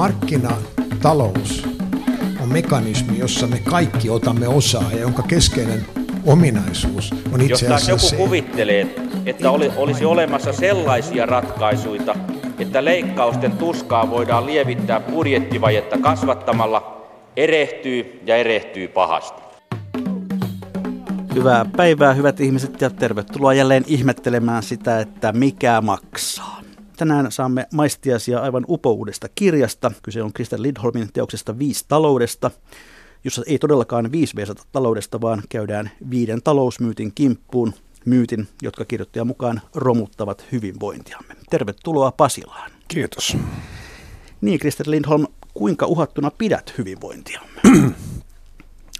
[0.00, 1.68] Markkinatalous
[2.42, 5.86] on mekanismi, jossa me kaikki otamme osaa ja jonka keskeinen
[6.26, 8.94] ominaisuus on itse Jos asiassa joku se, kuvittelee,
[9.26, 12.14] että oli, olisi olemassa sellaisia ratkaisuja,
[12.58, 19.42] että leikkausten tuskaa voidaan lievittää budjettivajetta kasvattamalla, erehtyy ja erehtyy pahasti.
[21.34, 26.59] Hyvää päivää, hyvät ihmiset, ja tervetuloa jälleen ihmettelemään sitä, että mikä maksaa.
[27.00, 29.92] Tänään saamme maistiaisia aivan upouudesta kirjasta.
[30.02, 32.50] Kyse on Kristen Lindholmin teoksesta Viisi taloudesta,
[33.24, 37.72] jossa ei todellakaan viisi veisata taloudesta, vaan käydään viiden talousmyytin kimppuun.
[38.04, 41.36] Myytin, jotka kirjoittajan mukaan romuttavat hyvinvointiamme.
[41.50, 42.70] Tervetuloa Pasilaan.
[42.88, 43.36] Kiitos.
[44.40, 47.60] Niin, Kristen Lindholm, kuinka uhattuna pidät hyvinvointiamme?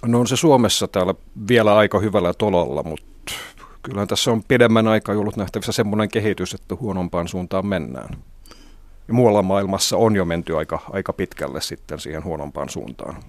[0.05, 1.13] No on se Suomessa täällä
[1.47, 3.10] vielä aika hyvällä tololla, mutta
[3.83, 8.17] kyllähän tässä on pidemmän aikaa ollut nähtävissä semmoinen kehitys, että huonompaan suuntaan mennään.
[9.07, 13.23] Ja muualla maailmassa on jo menty aika, aika pitkälle sitten siihen huonompaan suuntaan.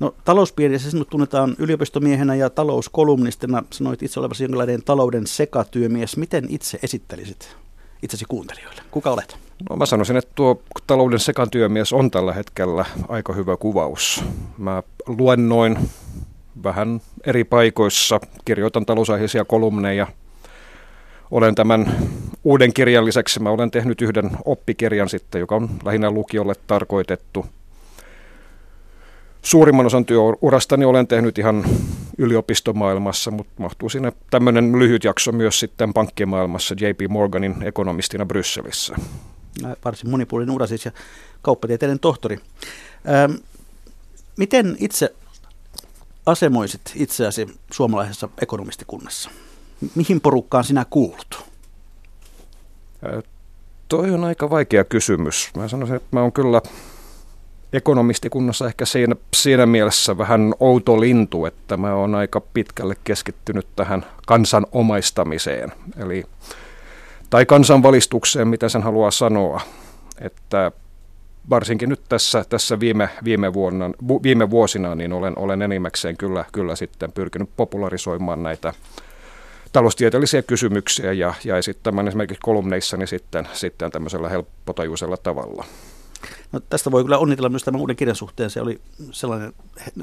[0.00, 3.62] No talouspiirissä sinut tunnetaan yliopistomiehenä ja talouskolumnistina.
[3.70, 6.16] Sanoit itse olevasi jonkinlainen talouden sekatyömies.
[6.16, 7.56] Miten itse esittelisit
[8.02, 8.82] itsesi kuuntelijoille?
[8.90, 9.38] Kuka olet?
[9.70, 14.24] No mä sanoisin, että tuo talouden sekatyömies on tällä hetkellä aika hyvä kuvaus.
[14.58, 15.78] Mä luennoin
[16.62, 20.06] vähän eri paikoissa, kirjoitan talousaiheisia kolumneja.
[21.30, 21.96] Olen tämän
[22.44, 27.46] uuden kirjan lisäksi, mä olen tehnyt yhden oppikirjan sitten, joka on lähinnä lukiolle tarkoitettu.
[29.42, 31.64] Suurimman osan työurastani olen tehnyt ihan
[32.18, 38.96] yliopistomaailmassa, mutta mahtuu sinne tämmöinen lyhyt jakso myös sitten pankkimaailmassa JP Morganin ekonomistina Brysselissä.
[39.84, 40.90] Varsin monipuolinen ura siis ja
[41.42, 42.38] kauppatieteiden tohtori.
[43.08, 43.32] Ähm,
[44.36, 45.14] miten itse
[46.28, 49.30] asemoisit itseäsi suomalaisessa ekonomistikunnassa?
[49.94, 51.44] Mihin porukkaan sinä kuulut?
[53.88, 55.50] Toi on aika vaikea kysymys.
[55.56, 56.62] Mä sanoisin, että mä oon kyllä
[57.72, 64.06] ekonomistikunnassa ehkä siinä, siinä mielessä vähän outo lintu, että mä oon aika pitkälle keskittynyt tähän
[64.26, 65.72] kansan omaistamiseen.
[65.96, 66.24] Eli,
[67.30, 69.60] tai kansanvalistukseen, mitä sen haluaa sanoa.
[70.20, 70.72] Että
[71.50, 73.90] varsinkin nyt tässä, tässä viime, viime, vuonna,
[74.22, 78.72] viime vuosina niin olen, olen enimmäkseen kyllä, kyllä sitten pyrkinyt popularisoimaan näitä
[79.72, 85.64] taloustieteellisiä kysymyksiä ja, ja esittämään esimerkiksi kolumneissani sitten, sitten tämmöisellä helppotajuisella tavalla.
[86.52, 88.50] No, tästä voi kyllä onnitella myös tämän uuden kirjan suhteen.
[88.50, 88.80] Se oli
[89.10, 89.52] sellainen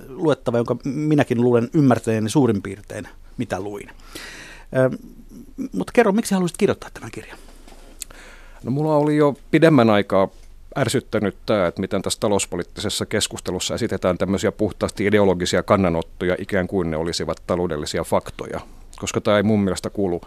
[0.07, 3.07] luettava, jonka minäkin luulen ymmärtäneeni suurin piirtein,
[3.37, 3.89] mitä luin.
[4.77, 4.97] Ö,
[5.73, 7.37] mutta kerro, miksi haluaisit kirjoittaa tämän kirjan?
[8.63, 10.27] No mulla oli jo pidemmän aikaa
[10.77, 16.97] ärsyttänyt tämä, että miten tässä talouspoliittisessa keskustelussa esitetään tämmöisiä puhtaasti ideologisia kannanottoja, ikään kuin ne
[16.97, 18.59] olisivat taloudellisia faktoja,
[18.99, 20.21] koska tämä ei mun mielestä kuulu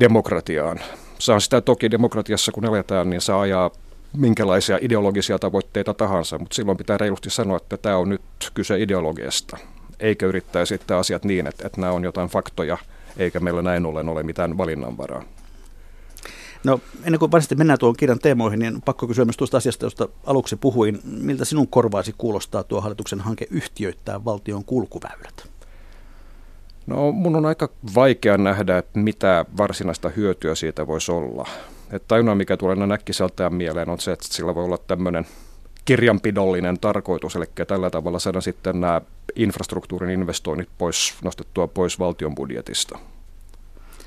[0.00, 0.80] demokratiaan.
[1.18, 3.70] Saa sitä toki demokratiassa, kun eletään, niin saa ajaa
[4.16, 8.22] minkälaisia ideologisia tavoitteita tahansa, mutta silloin pitää reilusti sanoa, että tämä on nyt
[8.54, 9.58] kyse ideologiasta,
[10.00, 12.78] eikä yrittää esittää asiat niin, että, että nämä on jotain faktoja,
[13.16, 15.24] eikä meillä näin ollen ole mitään valinnanvaraa.
[16.64, 20.08] No ennen kuin varsinaisesti mennään tuon kirjan teemoihin, niin pakko kysyä myös tuosta asiasta, josta
[20.26, 21.00] aluksi puhuin.
[21.04, 25.48] Miltä sinun korvaasi kuulostaa tuo hallituksen hanke yhtiöittää valtion kulkuväylät?
[26.86, 31.48] No mun on aika vaikea nähdä, että mitä varsinaista hyötyä siitä voisi olla.
[31.90, 35.26] Että ainoa, mikä tulee aina näkkiseltään mieleen, on se, että sillä voi olla tämmöinen
[35.84, 39.00] kirjanpidollinen tarkoitus, eli tällä tavalla saada sitten nämä
[39.36, 42.98] infrastruktuurin investoinnit pois, nostettua pois valtion budjetista.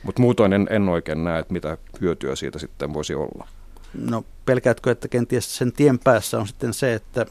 [0.03, 3.47] Mutta muutoin en, en oikein näe, että mitä hyötyä siitä sitten voisi olla.
[3.93, 7.25] No pelkäätkö, että kenties sen tien päässä on sitten se, että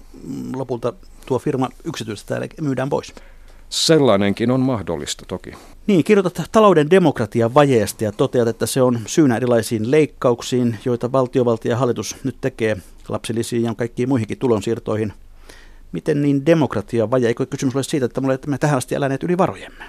[0.57, 0.93] lopulta
[1.27, 3.15] tuo firma yksityistä myydään pois?
[3.69, 5.53] Sellainenkin on mahdollista toki.
[5.87, 11.69] Niin, kirjoitat talouden demokratian vajeesta ja toteat, että se on syynä erilaisiin leikkauksiin, joita valtiovalta
[11.69, 12.77] ja hallitus nyt tekee
[13.09, 15.13] lapsilisiin ja kaikkiin muihinkin tulonsiirtoihin.
[15.93, 17.29] Miten niin demokratia vaje?
[17.29, 19.85] Eikö kysymys ole siitä, että me olemme tähän asti eläneet yli varojemme?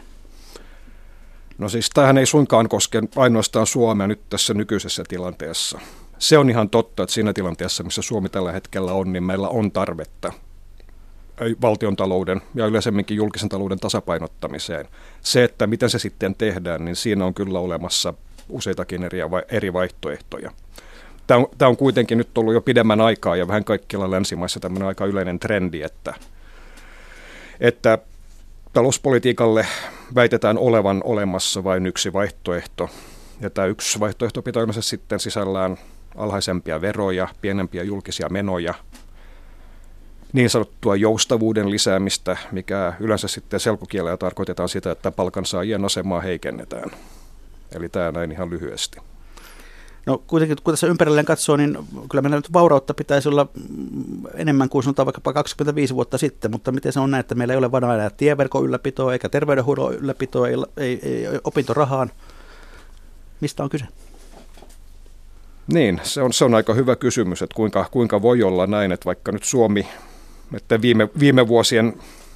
[1.62, 5.80] No siis tämähän ei suinkaan koske ainoastaan Suomea nyt tässä nykyisessä tilanteessa.
[6.18, 9.72] Se on ihan totta, että siinä tilanteessa, missä Suomi tällä hetkellä on, niin meillä on
[9.72, 10.34] tarvetta
[11.62, 14.88] valtion talouden ja yleisemminkin julkisen talouden tasapainottamiseen.
[15.22, 18.14] Se, että miten se sitten tehdään, niin siinä on kyllä olemassa
[18.50, 19.20] useitakin eri,
[19.50, 20.52] eri vaihtoehtoja.
[21.28, 24.88] Tämä on, tämä on kuitenkin nyt ollut jo pidemmän aikaa ja vähän kaikkialla länsimaissa tämmöinen
[24.88, 26.14] aika yleinen trendi, että,
[27.60, 27.98] että
[28.74, 29.68] talouspolitiikalle
[30.16, 32.90] väitetään olevan olemassa vain yksi vaihtoehto.
[33.42, 35.78] Ja tämä yksi vaihtoehto pitää yleensä sitten sisällään
[36.18, 38.74] alhaisempia veroja, pienempiä julkisia menoja,
[40.34, 46.92] niin sanottua joustavuuden lisäämistä, mikä yleensä sitten selkokielellä tarkoitetaan sitä, että palkansaajien asemaa heikennetään.
[47.76, 49.11] Eli tämä näin ihan lyhyesti.
[50.06, 51.78] No kuitenkin, kun tässä ympärillään katsoo, niin
[52.10, 53.48] kyllä meillä nyt vaurautta pitäisi olla
[54.34, 57.58] enemmän kuin sanotaan vaikka 25 vuotta sitten, mutta miten se on näin, että meillä ei
[57.58, 62.12] ole vain enää tieverkon ylläpitoa eikä terveydenhuollon ylläpitoa, ei, ei, ei opintorahaan.
[63.42, 63.86] Mistä on kyse?
[65.74, 69.06] Niin, se on, se on aika hyvä kysymys, että kuinka, kuinka voi olla näin, että
[69.06, 69.88] vaikka nyt Suomi,
[70.54, 71.94] että viime, viime vuosien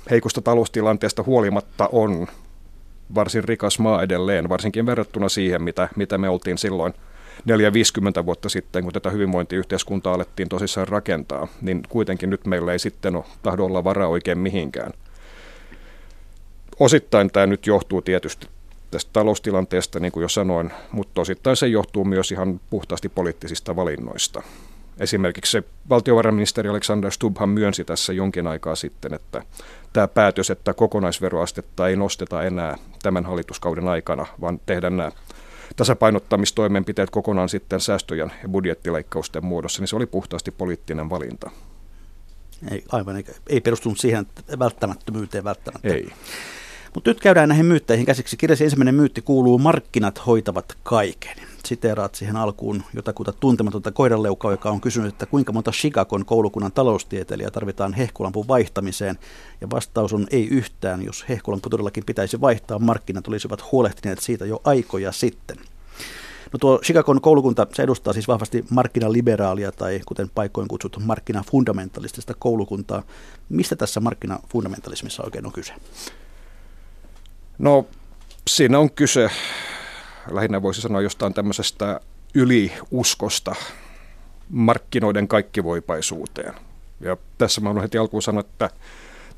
[0.09, 2.27] heikosta taloustilanteesta huolimatta on
[3.15, 6.93] varsin rikas maa edelleen, varsinkin verrattuna siihen, mitä, mitä me oltiin silloin
[8.21, 13.15] 4-50 vuotta sitten, kun tätä hyvinvointiyhteiskuntaa alettiin tosissaan rakentaa, niin kuitenkin nyt meillä ei sitten
[13.15, 14.91] ole tahdo olla varaa oikein mihinkään.
[16.79, 18.47] Osittain tämä nyt johtuu tietysti
[18.91, 24.43] tästä taloustilanteesta, niin kuin jo sanoin, mutta osittain se johtuu myös ihan puhtaasti poliittisista valinnoista.
[24.99, 29.41] Esimerkiksi se valtiovarainministeri Alexander Stubbhan myönsi tässä jonkin aikaa sitten, että
[29.93, 35.11] tämä päätös, että kokonaisveroastetta ei nosteta enää tämän hallituskauden aikana, vaan tehdään nämä
[35.75, 41.51] tasapainottamistoimenpiteet kokonaan sitten säästöjen ja budjettileikkausten muodossa, niin se oli puhtaasti poliittinen valinta.
[42.71, 44.25] Ei, aivan, ei, ei perustunut siihen
[44.59, 45.87] välttämättömyyteen välttämättä.
[45.87, 46.09] Ei.
[46.93, 48.37] Mutta nyt käydään näihin myytteihin käsiksi.
[48.37, 51.37] Kirjasi ensimmäinen myytti kuuluu, markkinat hoitavat kaiken.
[51.65, 57.51] Siteeraat siihen alkuun jotakuta tuntematonta koiranleukaa, joka on kysynyt, että kuinka monta Chicagon koulukunnan taloustieteilijää
[57.51, 59.19] tarvitaan hehkulampun vaihtamiseen.
[59.61, 61.05] Ja vastaus on ei yhtään.
[61.05, 65.57] Jos hehkulampu todellakin pitäisi vaihtaa, markkinat olisivat huolehtineet siitä jo aikoja sitten.
[66.53, 73.03] No tuo Chicagon koulukunta, se edustaa siis vahvasti markkinaliberaalia tai kuten paikoin kutsuttu markkinafundamentalistista koulukuntaa.
[73.49, 75.73] Mistä tässä markkinafundamentalismissa oikein on kyse?
[77.57, 77.85] No
[78.49, 79.29] siinä on kyse,
[80.31, 81.99] lähinnä voisi sanoa jostain tämmöisestä
[82.33, 83.55] yliuskosta
[84.49, 86.53] markkinoiden kaikkivoipaisuuteen.
[87.01, 88.69] Ja tässä mä haluan heti alkuun sanoa, että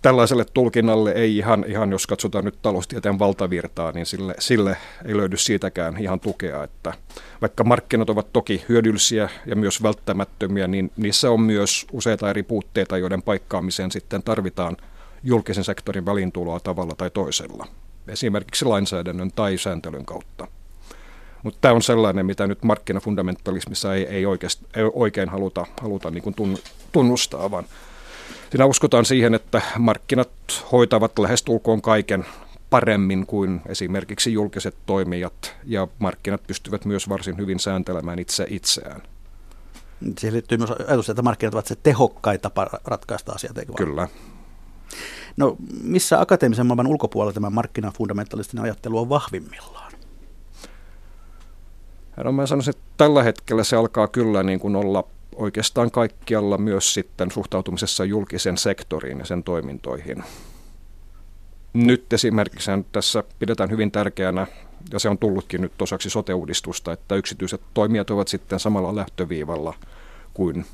[0.01, 5.37] tällaiselle tulkinnalle ei ihan, ihan jos katsotaan nyt taloustieteen valtavirtaa, niin sille, sille ei löydy
[5.37, 6.93] siitäkään ihan tukea, että
[7.41, 12.97] vaikka markkinat ovat toki hyödyllisiä ja myös välttämättömiä, niin niissä on myös useita eri puutteita,
[12.97, 14.77] joiden paikkaamiseen sitten tarvitaan
[15.23, 17.67] julkisen sektorin välintuloa tavalla tai toisella
[18.07, 20.47] esimerkiksi lainsäädännön tai sääntelyn kautta.
[21.47, 26.23] Mutta tämä on sellainen, mitä nyt markkinafundamentalismissa ei, ei, oikeasti, ei oikein haluta, haluta niin
[26.23, 26.35] kuin
[26.91, 27.65] tunnustaa, vaan
[28.49, 30.29] siinä uskotaan siihen, että markkinat
[30.71, 32.25] hoitavat lähestulkoon kaiken
[32.69, 39.01] paremmin kuin esimerkiksi julkiset toimijat, ja markkinat pystyvät myös varsin hyvin sääntelemään itse itseään.
[40.19, 44.07] Siihen liittyy myös ajatus, että markkinat ovat se tehokkain tapa ratkaista asiat, eikö Kyllä.
[45.37, 49.86] No missä akateemisen maailman ulkopuolella tämä markkinafundamentalistinen ajattelu on vahvimmillaan?
[52.23, 55.03] No mä sanoisin, että tällä hetkellä se alkaa kyllä niin kuin olla
[55.35, 60.23] oikeastaan kaikkialla myös sitten suhtautumisessa julkisen sektoriin ja sen toimintoihin.
[61.73, 64.47] Nyt esimerkiksi tässä pidetään hyvin tärkeänä,
[64.93, 69.73] ja se on tullutkin nyt osaksi sote-uudistusta, että yksityiset toimijat ovat sitten samalla lähtöviivalla
[70.33, 70.65] kuin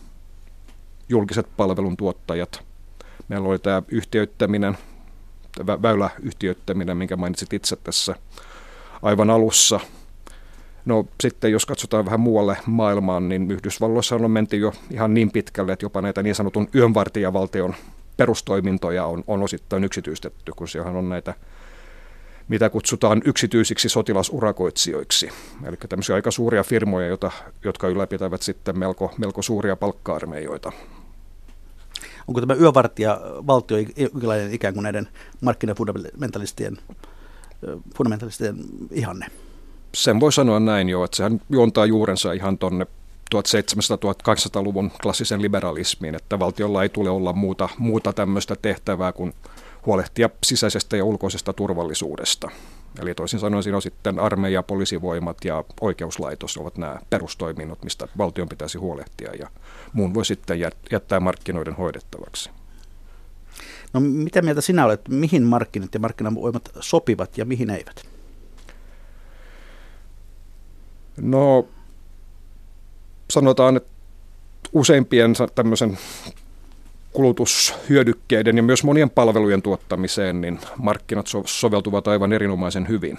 [1.09, 2.59] julkiset palveluntuottajat–
[3.27, 4.77] Meillä oli tämä yhtiöittäminen,
[5.81, 8.15] väyläyhtiöittäminen, minkä mainitsit itse tässä
[9.01, 9.79] aivan alussa.
[10.85, 15.74] No sitten jos katsotaan vähän muualle maailmaan, niin Yhdysvalloissa on menty jo ihan niin pitkälle,
[15.74, 17.75] että jopa näitä niin sanotun yönvartijavaltion
[18.18, 21.33] perustoimintoja on, on osittain yksityistetty, kun siellä on näitä
[22.47, 25.30] mitä kutsutaan yksityisiksi sotilasurakoitsijoiksi.
[25.65, 27.31] Eli tämmöisiä aika suuria firmoja, jota,
[27.63, 30.72] jotka ylläpitävät sitten melko, melko suuria palkka-armeijoita
[32.27, 33.77] onko tämä yövartija valtio
[34.51, 35.07] ikään kuin näiden
[35.41, 36.77] markkinafundamentalistien
[37.98, 38.55] fundamentalistien
[38.91, 39.25] ihanne?
[39.95, 42.88] Sen voi sanoa näin jo, että sehän juontaa juurensa ihan tuonne
[43.35, 49.33] 1700-1800-luvun klassisen liberalismiin, että valtiolla ei tule olla muuta, muuta tämmöistä tehtävää kuin
[49.85, 52.51] huolehtia sisäisestä ja ulkoisesta turvallisuudesta.
[53.01, 58.50] Eli toisin sanoen siinä on sitten armeija, poliisivoimat ja oikeuslaitos ovat nämä perustoiminnot, mistä valtion
[58.50, 59.50] pitäisi huolehtia ja
[59.93, 60.59] muun voi sitten
[60.91, 62.50] jättää markkinoiden hoidettavaksi.
[63.93, 68.12] No mitä mieltä sinä olet, mihin markkinat ja markkinavoimat sopivat ja mihin eivät?
[71.22, 71.67] No
[73.29, 73.89] sanotaan, että
[74.74, 75.98] useimpien tämmöisen
[77.13, 83.17] kulutushyödykkeiden ja myös monien palvelujen tuottamiseen, niin markkinat so- soveltuvat aivan erinomaisen hyvin.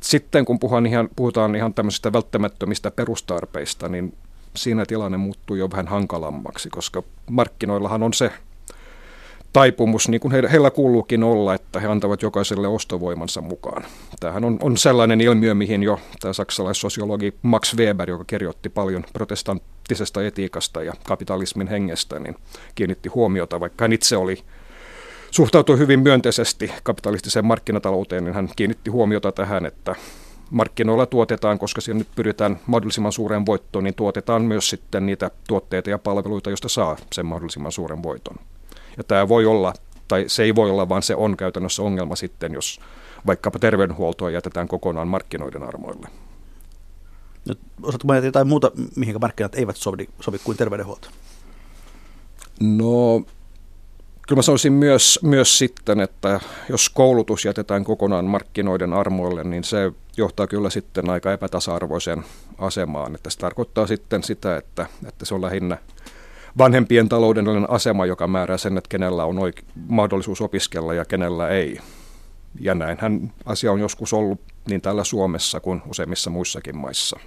[0.00, 4.14] Sitten kun puhutaan ihan, puhutaan ihan tämmöisistä välttämättömistä perustarpeista, niin
[4.56, 8.32] siinä tilanne muuttuu jo vähän hankalammaksi, koska markkinoillahan on se
[9.52, 13.84] taipumus, niin kuin heillä kuuluukin olla, että he antavat jokaiselle ostovoimansa mukaan.
[14.20, 20.26] Tämähän on, on sellainen ilmiö, mihin jo tämä saksalaissosiologi Max Weber, joka kirjoitti paljon protestanttisesta
[20.26, 22.36] etiikasta ja kapitalismin hengestä, niin
[22.74, 24.38] kiinnitti huomiota, vaikka hän itse oli
[25.30, 29.94] suhtautui hyvin myönteisesti kapitalistiseen markkinatalouteen, niin hän kiinnitti huomiota tähän, että
[30.50, 35.90] markkinoilla tuotetaan, koska siinä nyt pyritään mahdollisimman suureen voittoon, niin tuotetaan myös sitten niitä tuotteita
[35.90, 38.36] ja palveluita, joista saa sen mahdollisimman suuren voiton.
[38.96, 39.72] Ja tämä voi olla,
[40.08, 42.80] tai se ei voi olla, vaan se on käytännössä ongelma sitten, jos
[43.26, 46.08] vaikkapa terveydenhuoltoa jätetään kokonaan markkinoiden armoille.
[47.48, 51.08] No, osaatko mainita jotain muuta, mihin markkinat eivät sovi, sovi kuin terveydenhuolto?
[52.60, 53.22] No,
[54.28, 59.92] kyllä mä sanoisin myös, myös sitten, että jos koulutus jätetään kokonaan markkinoiden armoille, niin se
[60.16, 62.24] johtaa kyllä sitten aika epätasa-arvoiseen
[62.58, 63.14] asemaan.
[63.14, 65.78] Että se tarkoittaa sitten sitä, että, että se on lähinnä
[66.58, 71.78] vanhempien taloudellinen asema, joka määrää sen, että kenellä on oike- mahdollisuus opiskella ja kenellä ei.
[72.60, 77.20] Ja näinhän asia on joskus ollut niin täällä Suomessa kuin useimmissa muissakin maissa.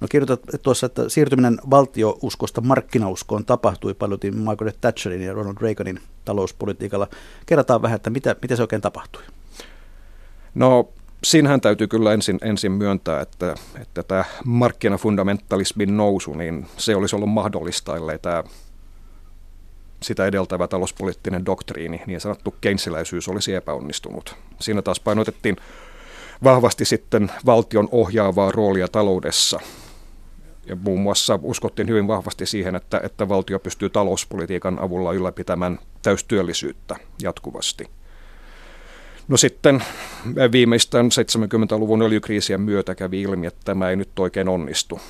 [0.00, 7.08] No kirjoitat tuossa, että siirtyminen valtiouskosta markkinauskoon tapahtui paljon Margaret Thatcherin ja Ronald Reaganin talouspolitiikalla.
[7.46, 9.22] Kerrotaan vähän, että mitä, mitä se oikein tapahtui?
[10.54, 10.88] No
[11.26, 17.28] siinähän täytyy kyllä ensin, ensin myöntää, että, että tämä markkinafundamentalismin nousu, niin se olisi ollut
[17.28, 18.44] mahdollista, ellei tämä
[20.02, 24.36] sitä edeltävä talouspoliittinen doktriini, niin sanottu keinsiläisyys, olisi epäonnistunut.
[24.60, 25.56] Siinä taas painotettiin
[26.44, 29.60] vahvasti sitten valtion ohjaavaa roolia taloudessa.
[30.66, 36.96] Ja muun muassa uskottiin hyvin vahvasti siihen, että, että valtio pystyy talouspolitiikan avulla ylläpitämään täystyöllisyyttä
[37.22, 37.95] jatkuvasti.
[39.28, 39.84] No sitten
[40.52, 45.00] viimeistään 70-luvun öljykriisien myötä kävi ilmi, että tämä ei nyt oikein onnistu.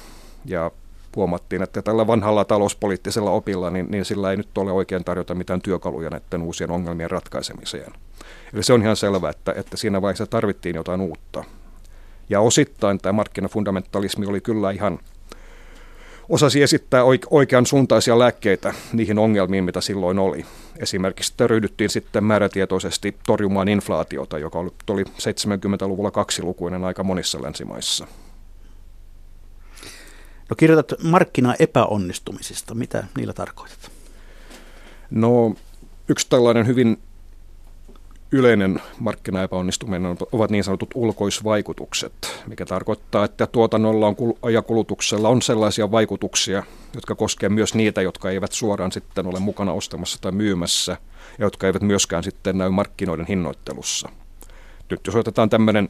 [0.45, 0.71] Ja
[1.17, 5.63] huomattiin, että tällä vanhalla talouspoliittisella opilla, niin, niin sillä ei nyt ole oikein tarjota mitään
[5.63, 7.93] työkaluja näiden uusien ongelmien ratkaisemiseen.
[8.55, 11.45] Eli se on ihan selvää, että, että siinä vaiheessa tarvittiin jotain uutta.
[12.31, 14.99] Ja osittain tämä markkinafundamentalismi oli kyllä ihan
[16.29, 20.47] osasi esittää oikean suuntaisia lääkkeitä niihin ongelmiin, mitä silloin oli.
[20.79, 24.59] Esimerkiksi ryhdyttiin sitten määrätietoisesti torjumaan inflaatiota, joka
[24.91, 28.07] oli 70-luvulla kaksilukuinen aika monissa länsimaissa.
[30.51, 32.75] No kirjoitat markkinaepäonnistumisista.
[32.75, 33.91] Mitä niillä tarkoitat?
[35.11, 35.55] No
[36.09, 36.99] yksi tällainen hyvin
[38.37, 44.07] yleinen markkinaepäonnistuminen ovat niin sanotut ulkoisvaikutukset, mikä tarkoittaa, että tuotannolla
[44.43, 46.63] on ja kulutuksella on sellaisia vaikutuksia,
[46.95, 50.97] jotka koskevat myös niitä, jotka eivät suoraan sitten ole mukana ostamassa tai myymässä,
[51.39, 54.09] ja jotka eivät myöskään sitten näy markkinoiden hinnoittelussa.
[54.91, 55.89] Nyt jos otetaan tämmöinen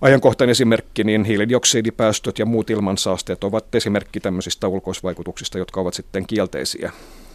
[0.00, 6.92] ajankohtainen esimerkki, niin hiilidioksidipäästöt ja muut ilmansaasteet ovat esimerkki tämmöisistä ulkoisvaikutuksista, jotka ovat sitten kielteisiä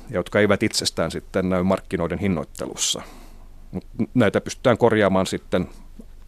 [0.10, 3.02] ja jotka eivät itsestään sitten näy markkinoiden hinnoittelussa.
[4.14, 5.70] Näitä pystytään korjaamaan sitten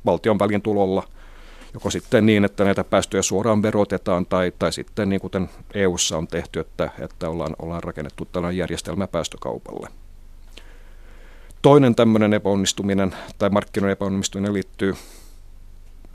[0.05, 1.03] valtion välin tulolla,
[1.73, 6.27] joko sitten niin, että näitä päästöjä suoraan verotetaan, tai, tai sitten niin kuten EU:ssa on
[6.27, 9.87] tehty, että, että ollaan, ollaan rakennettu tällainen järjestelmä päästökaupalle.
[11.61, 14.95] Toinen tämmöinen epäonnistuminen tai markkinoiden epäonnistuminen liittyy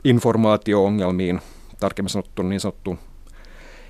[0.03, 1.41] informaatio-ongelmiin,
[1.79, 2.99] tarkemmin sanottu niin sanottuun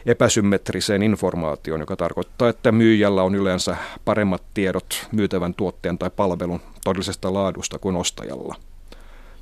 [0.07, 7.33] epäsymmetriseen informaatioon, joka tarkoittaa, että myyjällä on yleensä paremmat tiedot myytävän tuotteen tai palvelun todellisesta
[7.33, 8.55] laadusta kuin ostajalla.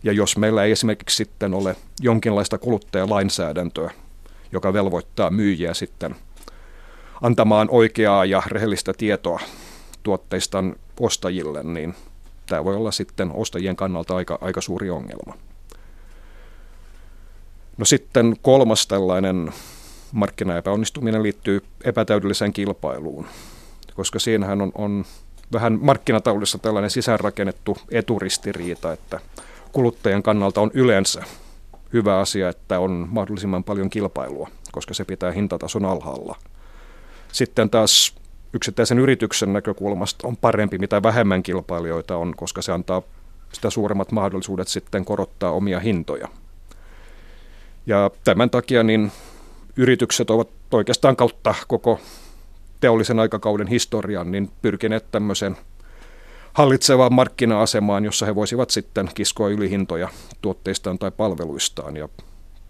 [0.03, 3.91] Ja jos meillä ei esimerkiksi sitten ole jonkinlaista kuluttajalainsäädäntöä,
[4.51, 6.15] joka velvoittaa myyjiä sitten
[7.21, 9.39] antamaan oikeaa ja rehellistä tietoa
[10.03, 11.95] tuotteistaan ostajille, niin
[12.45, 15.37] tämä voi olla sitten ostajien kannalta aika, aika suuri ongelma.
[17.77, 19.53] No sitten kolmas tällainen
[20.11, 23.25] markkinaepäonnistuminen liittyy epätäydelliseen kilpailuun,
[23.95, 25.05] koska siinähän on, on
[25.53, 29.19] vähän markkinataloudessa tällainen sisäänrakennettu eturistiriita, että
[29.71, 31.23] kuluttajan kannalta on yleensä
[31.93, 36.35] hyvä asia, että on mahdollisimman paljon kilpailua, koska se pitää hintatason alhaalla.
[37.31, 38.15] Sitten taas
[38.53, 43.01] yksittäisen yrityksen näkökulmasta on parempi, mitä vähemmän kilpailijoita on, koska se antaa
[43.53, 46.27] sitä suuremmat mahdollisuudet sitten korottaa omia hintoja.
[47.85, 49.11] Ja tämän takia niin
[49.77, 51.99] yritykset ovat oikeastaan kautta koko
[52.79, 55.57] teollisen aikakauden historian niin pyrkineet tämmöisen
[56.53, 60.09] hallitsevaan markkina-asemaan, jossa he voisivat sitten kiskoa ylihintoja
[60.41, 61.97] tuotteistaan tai palveluistaan.
[61.97, 62.09] Ja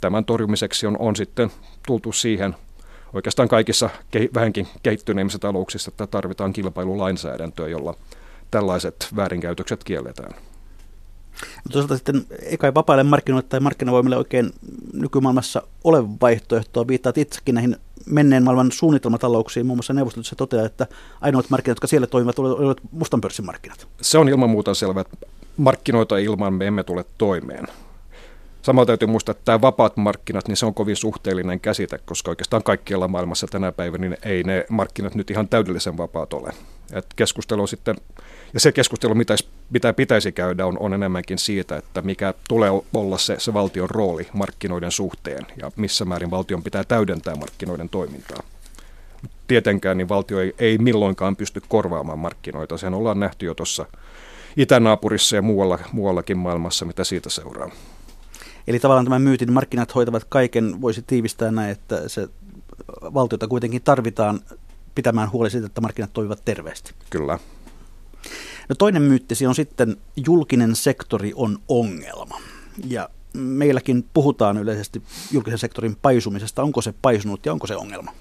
[0.02, 1.52] tämän torjumiseksi on, on sitten
[1.88, 2.56] tultu siihen
[3.14, 7.94] oikeastaan kaikissa ke, vähänkin kehittyneimmissä talouksissa, että tarvitaan kilpailulainsäädäntöä, jolla
[8.52, 10.34] tällaiset väärinkäytökset kielletään.
[11.72, 14.54] Toisaalta sitten ei kai vapaille markkinoille tai markkinavoimille oikein
[14.94, 16.88] nykymaailmassa ole vaihtoehtoa.
[16.88, 19.66] Viittaat itsekin näihin menneen maailman suunnitelmatalouksiin.
[19.66, 20.88] Muun muassa neuvostoliitossa toteaa, että
[21.22, 23.88] ainoat markkinat, jotka siellä toimivat, olivat mustan pörssin markkinat.
[24.02, 25.18] Se on ilman muuta selvä, että
[25.58, 27.68] markkinoita ilman me emme tule toimeen.
[28.62, 32.64] Samalla täytyy muistaa, että tämä vapaat markkinat, niin se on kovin suhteellinen käsite, koska oikeastaan
[32.64, 36.52] kaikkialla maailmassa tänä päivänä niin ei ne markkinat nyt ihan täydellisen vapaat ole.
[36.94, 37.96] Et keskustelu on sitten,
[38.56, 39.36] ja se keskustelu, mitä,
[39.70, 44.28] mitä pitäisi käydä, on, on enemmänkin siitä, että mikä tulee olla se, se valtion rooli
[44.34, 48.44] markkinoiden suhteen ja missä määrin valtion pitää täydentää markkinoiden toimintaa.
[49.48, 52.78] Tietenkään niin valtio ei, ei milloinkaan pysty korvaamaan markkinoita.
[52.78, 53.86] Sehän ollaan nähty jo tuossa
[54.58, 57.70] itänaapurissa ja muualla, muuallakin maailmassa, mitä siitä seuraa.
[58.68, 62.28] Eli tavallaan tämän myytin markkinat hoitavat kaiken, voisi tiivistää näin, että se
[63.02, 64.40] valtiota kuitenkin tarvitaan
[64.96, 66.94] pitämään huoli siitä, että markkinat toimivat terveesti.
[67.10, 67.40] Kyllä.
[68.70, 72.42] No toinen myyttisi on sitten, julkinen sektori on ongelma.
[72.88, 75.02] Ja meilläkin puhutaan yleisesti
[75.32, 76.64] julkisen sektorin paisumisesta.
[76.64, 78.12] Onko se paisunut ja onko se ongelma?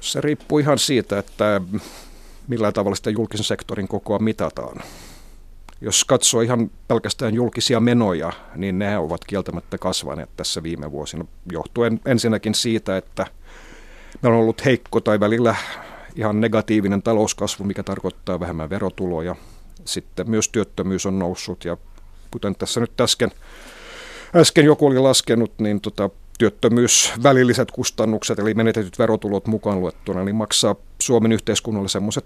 [0.00, 1.60] Se riippuu ihan siitä, että
[2.48, 4.80] millä tavalla sitä julkisen sektorin kokoa mitataan.
[5.80, 12.00] Jos katsoo ihan pelkästään julkisia menoja, niin ne ovat kieltämättä kasvaneet tässä viime vuosina, johtuen
[12.06, 13.26] ensinnäkin siitä, että
[14.22, 15.56] meillä on ollut heikko tai välillä
[16.16, 19.36] ihan negatiivinen talouskasvu, mikä tarkoittaa vähemmän verotuloja.
[19.84, 21.76] Sitten myös työttömyys on noussut ja
[22.30, 23.30] kuten tässä nyt äsken,
[24.36, 30.34] äsken joku oli laskenut, niin tota, työttömyys, välilliset kustannukset, eli menetetyt verotulot mukaan luettuna, niin
[30.34, 32.24] maksaa Suomen yhteiskunnalle semmoiset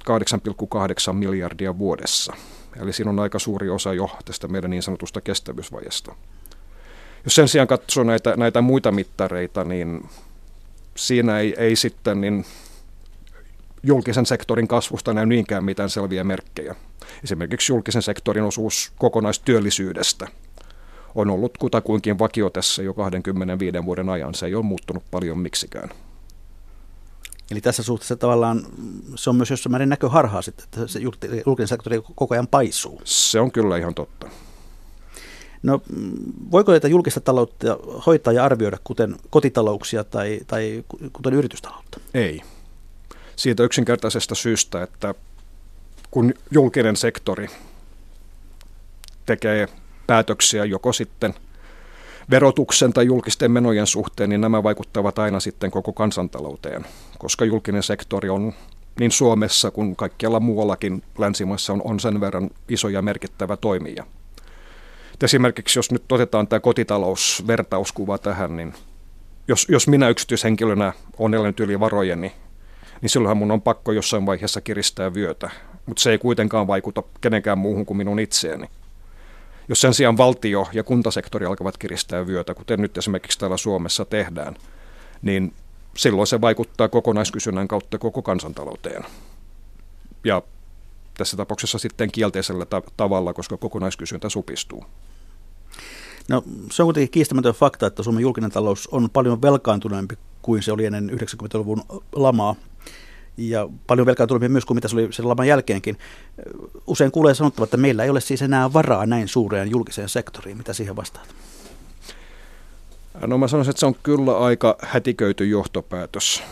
[1.09, 2.35] 8,8 miljardia vuodessa.
[2.81, 6.14] Eli siinä on aika suuri osa jo tästä meidän niin sanotusta kestävyysvajesta.
[7.25, 10.09] Jos sen sijaan katsoo näitä, näitä muita mittareita, niin
[10.97, 12.45] siinä ei, ei sitten niin
[13.87, 16.75] julkisen sektorin kasvusta näy niinkään mitään selviä merkkejä.
[17.25, 20.28] Esimerkiksi julkisen sektorin osuus kokonaistyöllisyydestä
[21.14, 24.35] on ollut kutakuinkin vakio tässä jo 25 vuoden ajan.
[24.35, 25.90] Se ei ole muuttunut paljon miksikään.
[27.50, 28.66] Eli tässä suhteessa tavallaan
[29.14, 31.00] se on myös jossain määrin näköharhaa sitten, että se
[31.47, 33.00] julkinen sektori koko ajan paisuu.
[33.05, 34.28] Se on kyllä ihan totta.
[35.62, 35.81] No
[36.50, 42.00] voiko tätä julkista taloutta hoitaa ja arvioida kuten kotitalouksia tai, tai kuten yritystaloutta?
[42.14, 42.43] Ei.
[43.37, 45.14] Siitä yksinkertaisesta syystä, että
[46.11, 47.49] kun julkinen sektori
[49.26, 49.69] tekee
[50.07, 51.35] päätöksiä joko sitten
[52.31, 56.87] verotuksen tai julkisten menojen suhteen, niin nämä vaikuttavat aina sitten koko kansantalouteen,
[57.19, 58.52] koska julkinen sektori on
[59.00, 64.04] niin Suomessa kuin kaikkialla muuallakin länsimaissa on, on sen verran iso ja merkittävä toimija.
[65.23, 68.75] Esimerkiksi jos nyt otetaan tämä kotitalousvertauskuva tähän, niin
[69.49, 72.32] jos, jos minä yksityishenkilönä olen elänyt yli varojeni,
[73.02, 75.50] niin silloinhan mun on pakko jossain vaiheessa kiristää vyötä,
[75.87, 78.67] mutta se ei kuitenkaan vaikuta kenenkään muuhun kuin minun itseeni.
[79.69, 84.56] Jos sen sijaan valtio ja kuntasektori alkavat kiristää vyötä, kuten nyt esimerkiksi täällä Suomessa tehdään,
[85.23, 85.54] niin
[85.97, 89.04] silloin se vaikuttaa kokonaiskysynnän kautta koko kansantalouteen.
[90.25, 90.43] Ja
[91.17, 94.85] tässä tapauksessa sitten kielteisellä ta- tavalla, koska kokonaiskysyntä supistuu.
[96.28, 100.73] No, se on kuitenkin kiistämätön fakta, että Suomen julkinen talous on paljon velkaantuneempi kuin se
[100.73, 101.82] oli ennen 90-luvun
[102.13, 102.54] lamaa
[103.37, 105.99] ja paljon velkaantuneempi myös kuin mitä se oli sen laman jälkeenkin.
[106.87, 110.57] Usein kuulee sanottava, että meillä ei ole siis enää varaa näin suureen julkiseen sektoriin.
[110.57, 111.35] Mitä siihen vastaat?
[113.27, 116.43] No mä sanoisin, että se on kyllä aika hätiköity johtopäätös.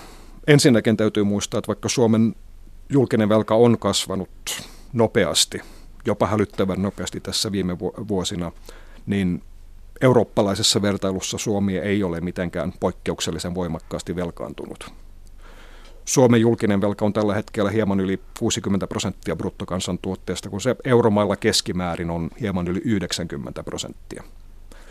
[0.47, 2.35] Ensinnäkin täytyy muistaa, että vaikka Suomen
[2.89, 4.31] julkinen velka on kasvanut
[4.93, 5.61] nopeasti,
[6.07, 8.53] jopa hälyttävän nopeasti tässä viime vuosina,
[9.07, 9.43] niin
[10.01, 15.04] eurooppalaisessa vertailussa Suomi ei ole mitenkään poikkeuksellisen voimakkaasti velkaantunut.
[16.05, 22.11] Suomen julkinen velka on tällä hetkellä hieman yli 60 prosenttia bruttokansantuotteesta, kun se euromailla keskimäärin
[22.11, 24.23] on hieman yli 90 prosenttia.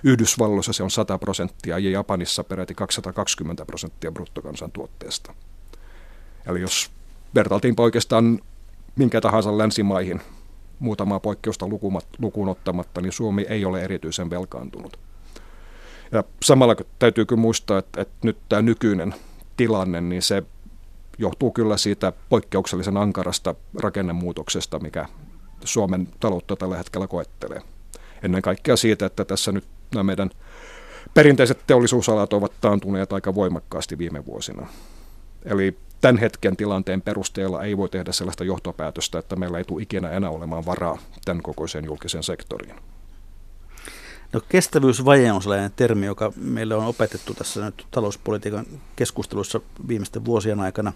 [0.04, 5.34] Yhdysvalloissa se on 100 prosenttia ja Japanissa peräti 220 prosenttia bruttokansantuotteesta.
[6.48, 6.92] Eli jos
[7.36, 8.40] vertailtiin oikeastaan
[8.96, 10.22] minkä tahansa länsimaihin
[10.80, 11.68] muutamaa poikkeusta
[12.20, 15.00] lukuun ottamatta, niin Suomi ei ole erityisen velkaantunut.
[16.12, 19.16] Ja samalla täytyy kyllä muistaa, että, että nyt tämä nykyinen
[19.58, 20.44] tilanne, niin se
[21.18, 25.06] johtuu kyllä siitä poikkeuksellisen ankarasta rakennemuutoksesta, mikä
[25.64, 27.62] Suomen taloutta tällä hetkellä koettelee.
[28.24, 30.30] Ennen kaikkea siitä, että tässä nyt nämä meidän
[31.14, 34.68] perinteiset teollisuusalat ovat taantuneet aika voimakkaasti viime vuosina.
[35.46, 40.10] Eli tämän hetken tilanteen perusteella ei voi tehdä sellaista johtopäätöstä, että meillä ei tule ikinä
[40.10, 42.76] enää olemaan varaa tämän kokoiseen julkiseen sektoriin.
[44.34, 48.66] No kestävyysvaje on sellainen termi, joka meille on opetettu tässä nyt talouspolitiikan
[48.96, 50.94] keskustelussa viimeisten vuosien aikana.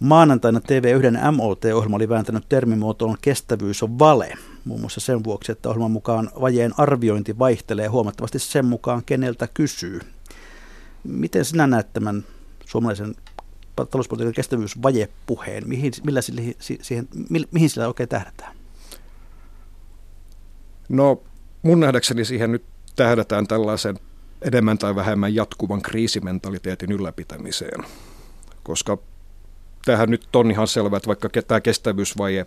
[0.00, 4.34] Maanantaina TV1 MOT-ohjelma oli vääntänyt termimuotoon kestävyys on vale,
[4.64, 10.00] muun muassa sen vuoksi, että ohjelman mukaan vajeen arviointi vaihtelee huomattavasti sen mukaan, keneltä kysyy.
[11.04, 12.24] Miten sinä näet tämän
[12.66, 13.14] suomalaisen
[13.90, 15.68] talouspolitiikan kestävyysvajepuheen?
[15.68, 17.08] Mihin, millä sille, siihen,
[17.50, 18.56] mihin sillä oikein tähdätään?
[20.88, 21.22] No
[21.62, 22.64] mun nähdäkseni siihen nyt
[22.96, 23.98] tähdätään tällaisen
[24.42, 27.84] enemmän tai vähemmän jatkuvan kriisimentaliteetin ylläpitämiseen.
[28.62, 28.98] Koska
[29.84, 32.46] tähän nyt on ihan selvää, että vaikka tämä kestävyysvaje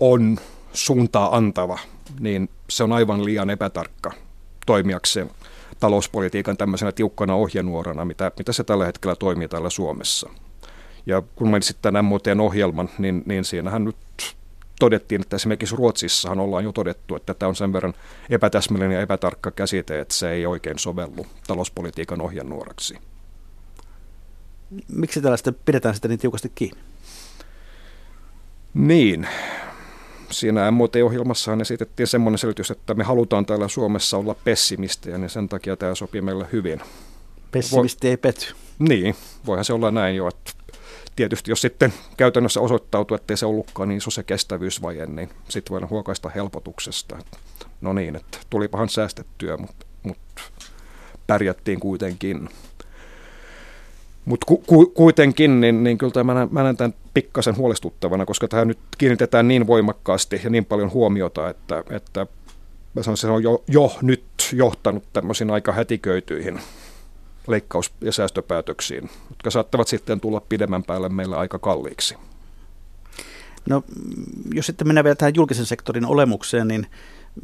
[0.00, 0.38] on
[0.72, 1.78] suuntaa antava,
[2.20, 4.12] niin se on aivan liian epätarkka
[4.66, 5.30] toimijakseen
[5.80, 10.30] talouspolitiikan tämmöisenä tiukkana ohjenuorana, mitä, mitä se tällä hetkellä toimii täällä Suomessa.
[11.06, 13.96] Ja kun mainitsit tämän MOTn ohjelman, niin, niin siinähän nyt
[14.78, 17.94] todettiin, että esimerkiksi Ruotsissahan ollaan jo todettu, että tämä on sen verran
[18.30, 22.98] epätäsmällinen ja epätarkka käsite, että se ei oikein sovellu talouspolitiikan ohjenuoraksi.
[24.88, 26.80] Miksi tällaista pidetään sitä niin tiukasti kiinni?
[28.74, 29.28] Niin,
[30.30, 35.76] siinä MOT-ohjelmassahan esitettiin semmoinen selitys, että me halutaan täällä Suomessa olla pessimistejä, niin sen takia
[35.76, 36.80] tämä sopii meille hyvin.
[37.50, 38.54] Pessimisti Voi, ei pety.
[38.78, 40.52] Niin, voihan se olla näin jo, että
[41.18, 45.90] tietysti jos sitten käytännössä osoittautuu, että se ollutkaan niin iso se kestävyysvaje, niin sitten voidaan
[45.90, 47.18] huokaista helpotuksesta.
[47.80, 50.42] No niin, että tulipahan säästettyä, mutta, mutta
[51.26, 52.48] pärjättiin kuitenkin.
[54.24, 58.68] Mutta ku, ku, kuitenkin, niin, niin kyllä mä, mä näen tämän pikkasen huolestuttavana, koska tähän
[58.68, 62.26] nyt kiinnitetään niin voimakkaasti ja niin paljon huomiota, että, että
[62.94, 66.60] mä sanoisin, se on jo, jo nyt johtanut tämmöisiin aika hätiköityihin
[67.48, 72.16] leikkaus- ja säästöpäätöksiin, jotka saattavat sitten tulla pidemmän päälle meillä aika kalliiksi.
[73.68, 73.82] No,
[74.54, 76.86] jos sitten mennään vielä tähän julkisen sektorin olemukseen, niin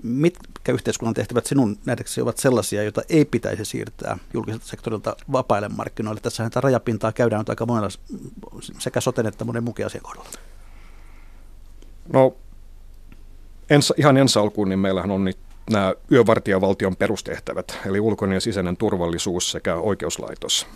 [0.03, 6.21] mitkä yhteiskunnan tehtävät sinun nähdäksesi ovat sellaisia, joita ei pitäisi siirtää julkiselta sektorilta vapaille markkinoille?
[6.21, 7.89] Tässähän tätä rajapintaa käydään nyt aika monella
[8.79, 10.29] sekä soten että monen muun asian kohdalla.
[12.13, 12.37] No,
[13.71, 15.39] ens, ihan ensi alkuun, niin meillähän on nyt
[15.71, 20.67] nämä yövartijavaltion perustehtävät, eli ulkoinen ja sisäinen turvallisuus sekä oikeuslaitos.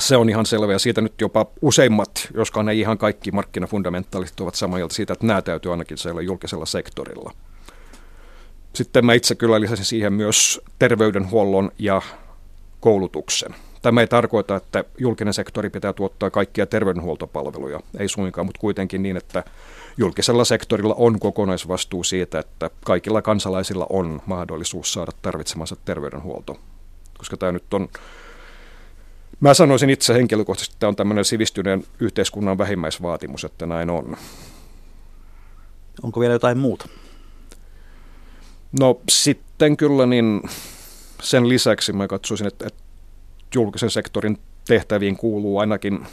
[0.00, 4.54] Se on ihan selvä ja siitä nyt jopa useimmat, joskaan ei ihan kaikki markkinafundamentalistit ovat
[4.54, 7.32] samaa mieltä siitä, että nämä täytyy ainakin siellä julkisella sektorilla.
[8.72, 12.02] Sitten mä itse kyllä lisäsin siihen myös terveydenhuollon ja
[12.80, 13.54] koulutuksen.
[13.84, 19.16] Tämä ei tarkoita, että julkinen sektori pitää tuottaa kaikkia terveydenhuoltopalveluja, ei suinkaan, mutta kuitenkin niin,
[19.16, 19.44] että
[19.96, 26.56] julkisella sektorilla on kokonaisvastuu siitä, että kaikilla kansalaisilla on mahdollisuus saada tarvitsemansa terveydenhuolto.
[27.18, 27.88] Koska tämä nyt on,
[29.40, 34.16] mä sanoisin itse henkilökohtaisesti, että tämä on tämmöinen sivistyneen yhteiskunnan vähimmäisvaatimus, että näin on.
[36.02, 36.88] Onko vielä jotain muuta?
[38.80, 40.42] No sitten kyllä niin
[41.22, 42.83] sen lisäksi mä katsoisin, että, että
[43.54, 44.38] julkisen sektorin
[44.68, 46.06] tehtäviin kuuluu ainakin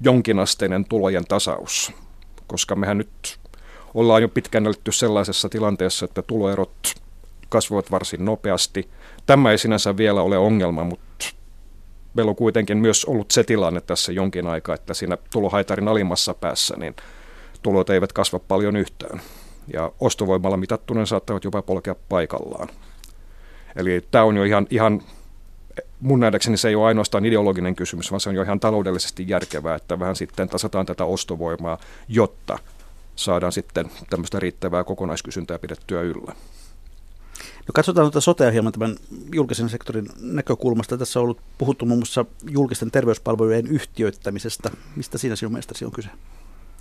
[0.00, 1.92] jonkinasteinen tulojen tasaus
[2.48, 3.38] koska mehän nyt
[3.94, 6.94] ollaan jo pitkään eletty sellaisessa tilanteessa, että tuloerot
[7.48, 8.88] kasvavat varsin nopeasti.
[9.26, 11.26] Tämä ei sinänsä vielä ole ongelma, mutta
[12.14, 16.76] meillä on kuitenkin myös ollut se tilanne tässä jonkin aikaa, että siinä tulohaitarin alimmassa päässä
[16.76, 16.96] niin
[17.62, 19.20] tulot eivät kasva paljon yhtään.
[19.72, 22.68] Ja ostovoimalla mitattuna saattavat jopa polkea paikallaan.
[23.76, 25.02] Eli tämä on jo ihan, ihan
[26.00, 29.76] mun nähdäkseni se ei ole ainoastaan ideologinen kysymys, vaan se on jo ihan taloudellisesti järkevää,
[29.76, 32.58] että vähän sitten tasataan tätä ostovoimaa, jotta
[33.16, 36.32] saadaan sitten tämmöistä riittävää kokonaiskysyntää pidettyä yllä.
[37.38, 38.96] No katsotaan tuota sotea hieman tämän
[39.34, 40.98] julkisen sektorin näkökulmasta.
[40.98, 44.70] Tässä on ollut puhuttu muun muassa julkisten terveyspalvelujen yhtiöittämisestä.
[44.96, 46.08] Mistä siinä sinun mielestäsi on kyse?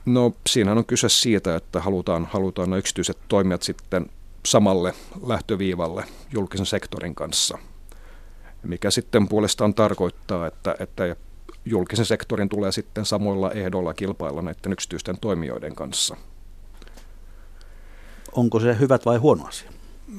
[0.06, 4.06] No siinä on kyse siitä, että halutaan, halutaan ne yksityiset toimijat sitten
[4.46, 4.94] samalle
[5.28, 6.04] lähtöviivalle
[6.34, 7.58] julkisen sektorin kanssa–
[8.68, 11.16] mikä sitten puolestaan tarkoittaa, että, että
[11.66, 16.18] julkisen sektorin tulee sitten samoilla ehdoilla kilpailla näiden yksityisten toimijoiden kanssa.
[18.32, 19.72] Onko se hyvät vai huono asia?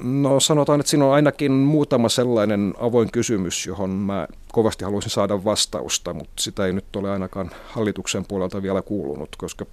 [0.03, 5.43] No sanotaan, että siinä on ainakin muutama sellainen avoin kysymys, johon mä kovasti haluaisin saada
[5.43, 9.65] vastausta, mutta sitä ei nyt ole ainakaan hallituksen puolelta vielä kuulunut, koska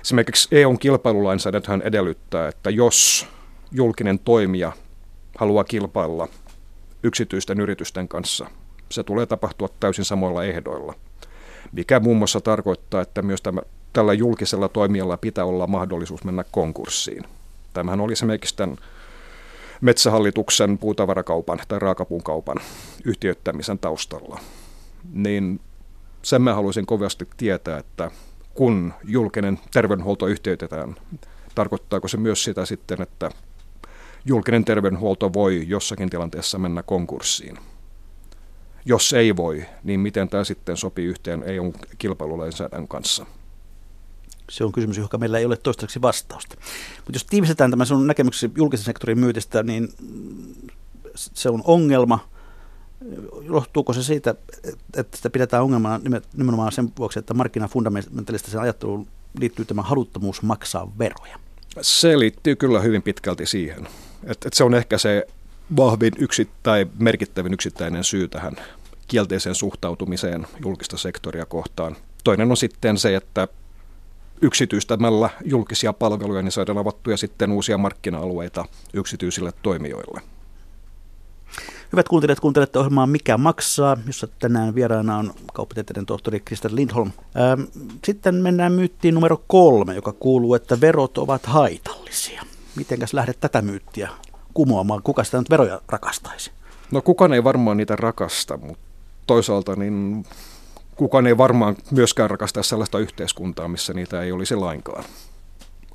[0.00, 3.26] esimerkiksi EUn kilpailulainsäädäntöhän edellyttää, että jos
[3.72, 4.72] julkinen toimija
[5.38, 6.28] haluaa kilpailla–
[7.02, 8.46] yksityisten yritysten kanssa.
[8.88, 10.94] Se tulee tapahtua täysin samoilla ehdoilla,
[11.72, 13.60] mikä muun muassa tarkoittaa, että myös tämä,
[13.92, 17.24] tällä julkisella toimijalla pitää olla mahdollisuus mennä konkurssiin.
[17.72, 18.76] Tämähän oli esimerkiksi tämän
[19.80, 22.56] metsähallituksen puutavarakaupan tai raakapuunkaupan
[23.04, 24.40] yhtiöittämisen taustalla.
[25.12, 25.60] Niin
[26.22, 28.10] sen mä haluaisin kovasti tietää, että
[28.54, 30.94] kun julkinen terveydenhuolto yhtiöitetään,
[31.54, 33.30] tarkoittaako se myös sitä sitten, että
[34.24, 37.58] julkinen terveydenhuolto voi jossakin tilanteessa mennä konkurssiin.
[38.84, 43.26] Jos ei voi, niin miten tämä sitten sopii yhteen eu kilpailulainsäädännön kanssa?
[44.50, 46.56] Se on kysymys, johon meillä ei ole toistaiseksi vastausta.
[46.96, 49.88] Mutta jos tiivistetään tämä sun näkemyksesi julkisen sektorin myytistä, niin
[51.14, 52.28] se on ongelma.
[53.42, 54.34] Johtuuko se siitä,
[54.96, 56.00] että sitä pidetään ongelmana
[56.36, 59.06] nimenomaan sen vuoksi, että markkinafundamentalistiseen ajatteluun
[59.38, 61.38] liittyy tämä haluttomuus maksaa veroja?
[61.80, 63.88] Se liittyy kyllä hyvin pitkälti siihen.
[64.24, 65.26] Et, et se on ehkä se
[65.76, 68.56] vahvin yksi, tai merkittävin yksittäinen syy tähän
[69.08, 71.96] kielteiseen suhtautumiseen julkista sektoria kohtaan.
[72.24, 73.48] Toinen on sitten se, että
[74.42, 80.20] yksityistämällä julkisia palveluja, niin saadaan avattuja sitten uusia markkina-alueita yksityisille toimijoille.
[81.92, 87.10] Hyvät kuuntelijat, kuuntelette ohjelmaa Mikä maksaa, jossa tänään vieraana on kauppatieteiden tohtori Krister Lindholm.
[87.36, 87.62] Ähm,
[88.04, 92.42] sitten mennään myyttiin numero kolme, joka kuuluu, että verot ovat haitallisia.
[92.76, 94.08] Mitenkäs lähdet tätä myyttiä
[94.54, 95.02] kumoamaan?
[95.02, 96.50] Kuka sitä nyt veroja rakastaisi?
[96.90, 98.84] No kukaan ei varmaan niitä rakasta, mutta
[99.26, 100.26] toisaalta niin
[100.96, 105.04] kukaan ei varmaan myöskään rakasta sellaista yhteiskuntaa, missä niitä ei olisi lainkaan.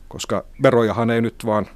[0.08, 1.68] Koska verojahan ei nyt vaan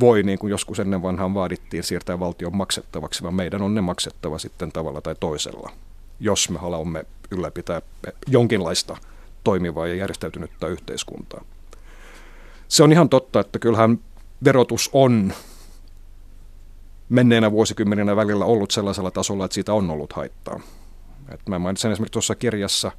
[0.00, 4.38] voi, niin kuin joskus ennen vanhaan vaadittiin, siirtää valtion maksettavaksi, vaan meidän on ne maksettava
[4.38, 5.70] sitten tavalla tai toisella,
[6.20, 7.82] jos me haluamme ylläpitää
[8.26, 8.96] jonkinlaista
[9.44, 11.44] toimivaa ja järjestäytynyttä yhteiskuntaa.
[12.68, 13.98] Se on ihan totta, että kyllähän
[14.44, 15.32] verotus on
[17.08, 20.60] menneenä vuosikymmeninä välillä ollut sellaisella tasolla, että siitä on ollut haittaa.
[21.28, 22.92] Et mä mainitsen esimerkiksi tuossa kirjassa,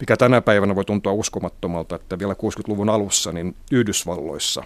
[0.00, 4.64] mikä tänä päivänä voi tuntua uskomattomalta, että vielä 60-luvun alussa niin Yhdysvalloissa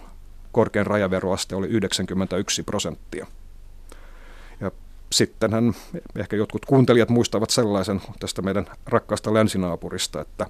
[0.52, 3.26] korkein rajaveroaste oli 91 prosenttia.
[4.60, 4.70] Ja
[5.12, 5.74] sittenhän
[6.16, 10.46] ehkä jotkut kuuntelijat muistavat sellaisen tästä meidän rakkaasta länsinaapurista, että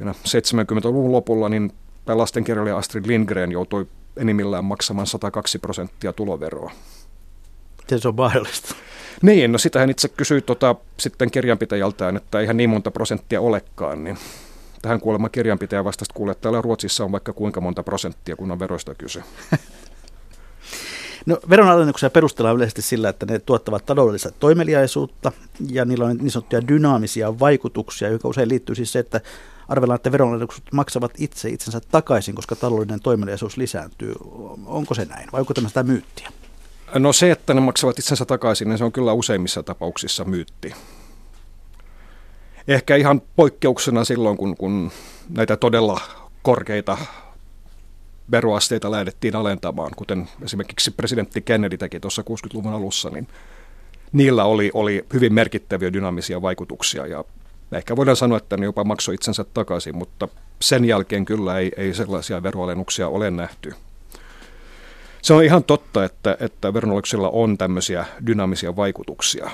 [0.00, 1.72] 70-luvun lopulla niin
[2.06, 3.86] lastenkirjailija Astrid Lindgren joutui
[4.16, 6.72] enimmillään maksamaan 102 prosenttia tuloveroa.
[7.78, 8.74] Miten se on mahdollista?
[9.22, 14.04] Niin, no sitä hän itse kysyi tota, sitten kirjanpitäjältään, että eihän niin monta prosenttia olekaan,
[14.04, 14.18] niin
[14.82, 18.58] tähän kuulemma kirjanpitäjä vastasi, kuule, että täällä Ruotsissa on vaikka kuinka monta prosenttia, kun on
[18.58, 19.22] veroista kysy.
[21.26, 25.32] No, veronalennuksia perustellaan yleisesti sillä, että ne tuottavat taloudellista toimeliaisuutta
[25.70, 29.20] ja niillä on niin sanottuja dynaamisia vaikutuksia, joka usein liittyy siis se, että
[29.68, 34.14] arvellaan, että veronalennukset maksavat itse itsensä takaisin, koska taloudellinen toimeliaisuus lisääntyy.
[34.66, 36.28] Onko se näin vai onko tämä sitä myyttiä?
[36.94, 40.74] No se, että ne maksavat itsensä takaisin, niin se on kyllä useimmissa tapauksissa myytti.
[42.68, 44.90] Ehkä ihan poikkeuksena silloin, kun, kun
[45.28, 46.00] näitä todella
[46.42, 46.98] korkeita
[48.30, 53.28] veroasteita lähdettiin alentamaan, kuten esimerkiksi presidentti Kennedy teki tuossa 60-luvun alussa, niin
[54.12, 57.24] niillä oli, oli hyvin merkittäviä dynaamisia vaikutuksia ja
[57.72, 60.28] ehkä voidaan sanoa, että ne jopa maksoi itsensä takaisin, mutta
[60.60, 63.74] sen jälkeen kyllä ei, ei sellaisia veroalennuksia ole nähty.
[65.22, 69.50] Se on ihan totta, että, että veronalennuksilla on tämmöisiä dynaamisia vaikutuksia.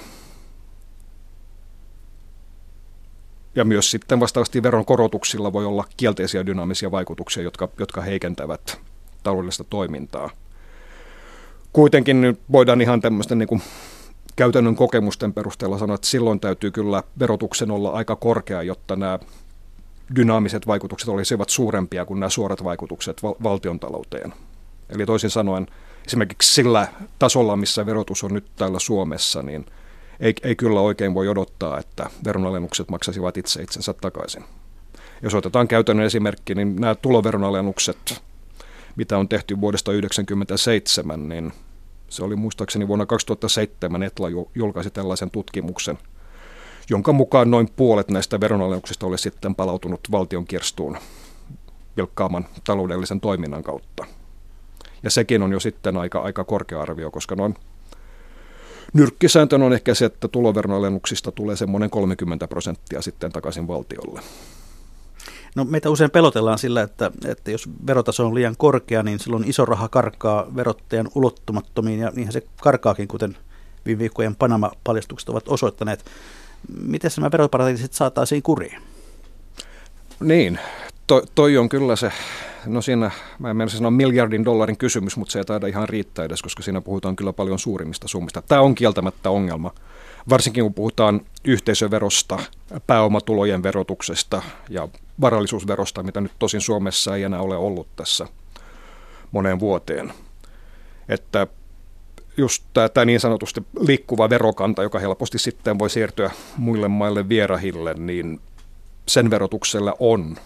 [3.55, 8.81] Ja myös sitten vastaavasti veron korotuksilla voi olla kielteisiä dynaamisia vaikutuksia, jotka, jotka heikentävät
[9.23, 10.31] taloudellista toimintaa.
[11.73, 13.63] Kuitenkin voidaan ihan tämmöisten niin kuin
[14.37, 19.19] käytännön kokemusten perusteella sanoa, että silloin täytyy kyllä verotuksen olla aika korkea, jotta nämä
[20.17, 24.35] dynaamiset vaikutukset olisivat suurempia kuin nämä suorat vaikutukset val- valtion talouteen.
[24.91, 25.67] Eli toisin sanoen
[26.07, 29.67] esimerkiksi sillä tasolla, missä verotus on nyt täällä Suomessa, niin
[30.21, 34.45] ei, ei kyllä oikein voi odottaa, että veronalennukset maksaisivat itse itsensä takaisin.
[35.23, 38.23] Jos otetaan käytännön esimerkki, niin nämä tuloveronalennukset,
[38.97, 41.53] mitä on tehty vuodesta 1997, niin
[42.13, 45.99] se oli muistaakseni vuonna 2007 Etla julkaisi tällaisen tutkimuksen,
[46.91, 50.99] jonka mukaan noin puolet näistä veronalennuksista oli sitten palautunut valtion kirstuun
[51.97, 54.07] vilkkaaman taloudellisen toiminnan kautta.
[55.03, 57.55] Ja sekin on jo sitten aika, aika korkea arvio, koska noin
[58.93, 64.21] nyrkkisääntö on ehkä se, että tuloveronalennuksista tulee semmoinen 30 prosenttia sitten takaisin valtiolle.
[65.57, 69.65] No meitä usein pelotellaan sillä, että, että jos verotaso on liian korkea, niin silloin iso
[69.65, 73.37] raha karkaa verottajan ulottumattomiin ja niinhän se karkaakin, kuten
[73.87, 76.05] viime viikkojen Panama-paljastukset ovat osoittaneet.
[76.81, 78.83] Miten nämä veroparatiisit saataisiin kuriin?
[80.21, 80.59] Niin,
[81.07, 82.13] to, toi on kyllä se,
[82.67, 86.43] no siinä, mä en sanoa miljardin dollarin kysymys, mutta se ei taida ihan riittää edes,
[86.43, 88.43] koska siinä puhutaan kyllä paljon suurimmista summista.
[88.43, 89.71] Tämä on kieltämättä ongelma,
[90.29, 92.39] varsinkin kun puhutaan yhteisöverosta,
[92.87, 94.89] pääomatulojen verotuksesta ja
[95.23, 98.27] varallisuusverosta, mitä nyt tosin Suomessa ei enää ole ollut tässä
[99.31, 100.13] moneen vuoteen.
[101.09, 101.47] Että
[102.37, 108.41] just tämä niin sanotusti liikkuva verokanta, joka helposti sitten voi siirtyä muille maille vierahille, niin
[109.09, 110.37] sen verotuksella on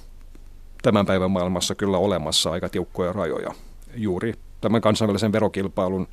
[0.83, 3.55] tämän päivän maailmassa kyllä olemassa aika tiukkoja rajoja
[3.95, 6.09] juuri tämän kansainvälisen verokilpailun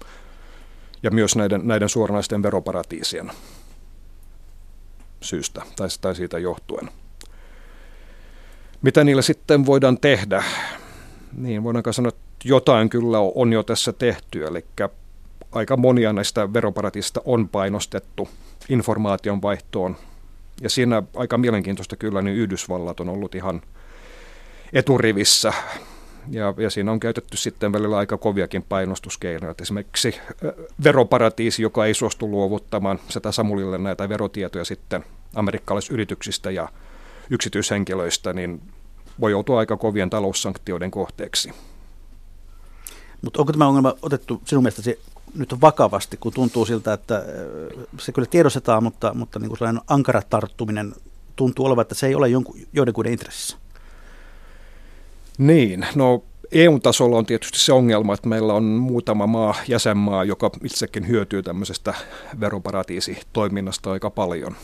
[1.03, 3.31] ja myös näiden, näiden suoranaisten veroparatiisien
[5.21, 6.89] syystä tai, tai siitä johtuen.
[8.83, 10.43] Mitä niillä sitten voidaan tehdä?
[11.37, 14.65] Niin, voidaanko sanoa, että jotain kyllä on jo tässä tehty, eli
[15.51, 18.29] aika monia näistä veroparatiisista on painostettu
[18.69, 19.95] informaation vaihtoon.
[20.61, 23.61] Ja siinä aika mielenkiintoista kyllä, niin Yhdysvallat on ollut ihan–
[24.73, 25.53] eturivissä
[26.29, 29.55] Ja, ja siinä on käytetty sitten välillä aika koviakin painostuskeinoja.
[29.61, 30.15] Esimerkiksi
[30.83, 36.69] veroparatiisi, joka ei suostu luovuttamaan sitä Samulille näitä verotietoja sitten amerikkalaisyrityksistä ja
[37.29, 38.61] yksityishenkilöistä, niin
[39.19, 41.51] voi joutua aika kovien taloussanktioiden kohteeksi.
[43.21, 44.99] Mutta onko tämä ongelma otettu sinun mielestäsi
[45.35, 47.25] nyt vakavasti, kun tuntuu siltä, että
[47.99, 50.93] se kyllä tiedostetaan, mutta, mutta niin kuin sellainen ankara tarttuminen
[51.35, 53.57] tuntuu olevan, että se ei ole jonkun, joidenkuiden intressissä?
[55.37, 61.07] Niin, no EU-tasolla on tietysti se ongelma, että meillä on muutama maa, jäsenmaa, joka itsekin
[61.07, 61.93] hyötyy tämmöisestä
[62.39, 64.55] veroparatiisitoiminnasta aika paljon.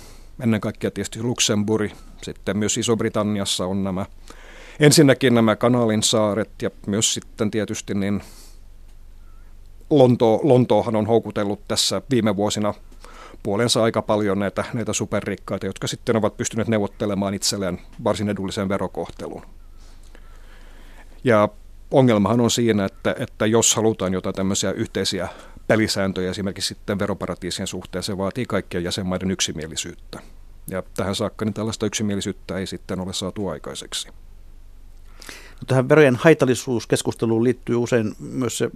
[0.43, 4.05] Ennen kaikkea tietysti Luxemburg, sitten myös Iso-Britanniassa on nämä
[4.79, 8.21] ensinnäkin nämä Kanaalin saaret ja myös sitten tietysti niin
[9.89, 12.73] Lonto, Lontoohan on houkutellut tässä viime vuosina
[13.43, 19.41] puolensa aika paljon näitä, näitä superrikkaita, jotka sitten ovat pystyneet neuvottelemaan itselleen varsin edullisen verokohtelun.
[21.23, 21.49] Ja
[21.91, 25.27] ongelmahan on siinä, että, että jos halutaan jotain tämmöisiä yhteisiä
[25.67, 30.19] pelisääntöjä esimerkiksi sitten veroparatiisien suhteen, se vaatii kaikkien jäsenmaiden yksimielisyyttä.
[30.67, 34.09] Ja tähän saakka niin tällaista yksimielisyyttä ei sitten ole saatu aikaiseksi.
[35.67, 38.69] Tähän verojen haitallisuuskeskusteluun liittyy usein myös se,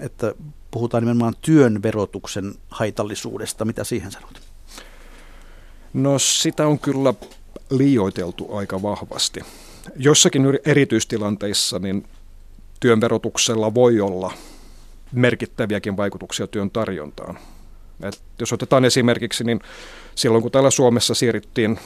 [0.00, 0.34] että
[0.70, 3.64] puhutaan nimenomaan työn verotuksen haitallisuudesta.
[3.64, 4.40] Mitä siihen sanot?
[5.92, 7.14] No sitä on kyllä
[7.70, 9.40] liioiteltu aika vahvasti.
[9.96, 12.06] Jossakin erityistilanteissa niin
[12.80, 14.32] työn verotuksella voi olla
[15.12, 17.38] merkittäviäkin vaikutuksia työn tarjontaan.
[18.02, 19.60] Et jos otetaan esimerkiksi, niin
[20.14, 21.78] silloin kun täällä Suomessa siirryttiin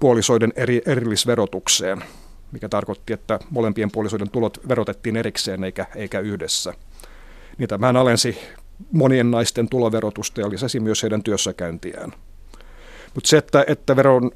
[0.00, 2.04] puolisoiden eri, erillisverotukseen,
[2.52, 6.74] mikä tarkoitti, että molempien puolisoiden tulot verotettiin erikseen eikä, eikä yhdessä,
[7.58, 8.38] niin tämähän alensi
[8.92, 12.12] monien naisten tuloverotusta ja lisäsi myös heidän työssäkäyntiään.
[13.14, 14.30] Mutta se, että, että veron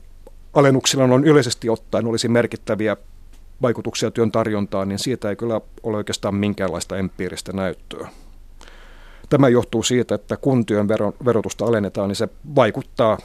[0.54, 2.96] alennuksilla on yleisesti ottaen olisi merkittäviä
[3.62, 8.08] vaikutuksia työn tarjontaan, niin siitä ei kyllä ole oikeastaan minkäänlaista empiiristä näyttöä.
[9.28, 10.88] Tämä johtuu siitä, että kun työn
[11.24, 13.18] verotusta alennetaan, niin se vaikuttaa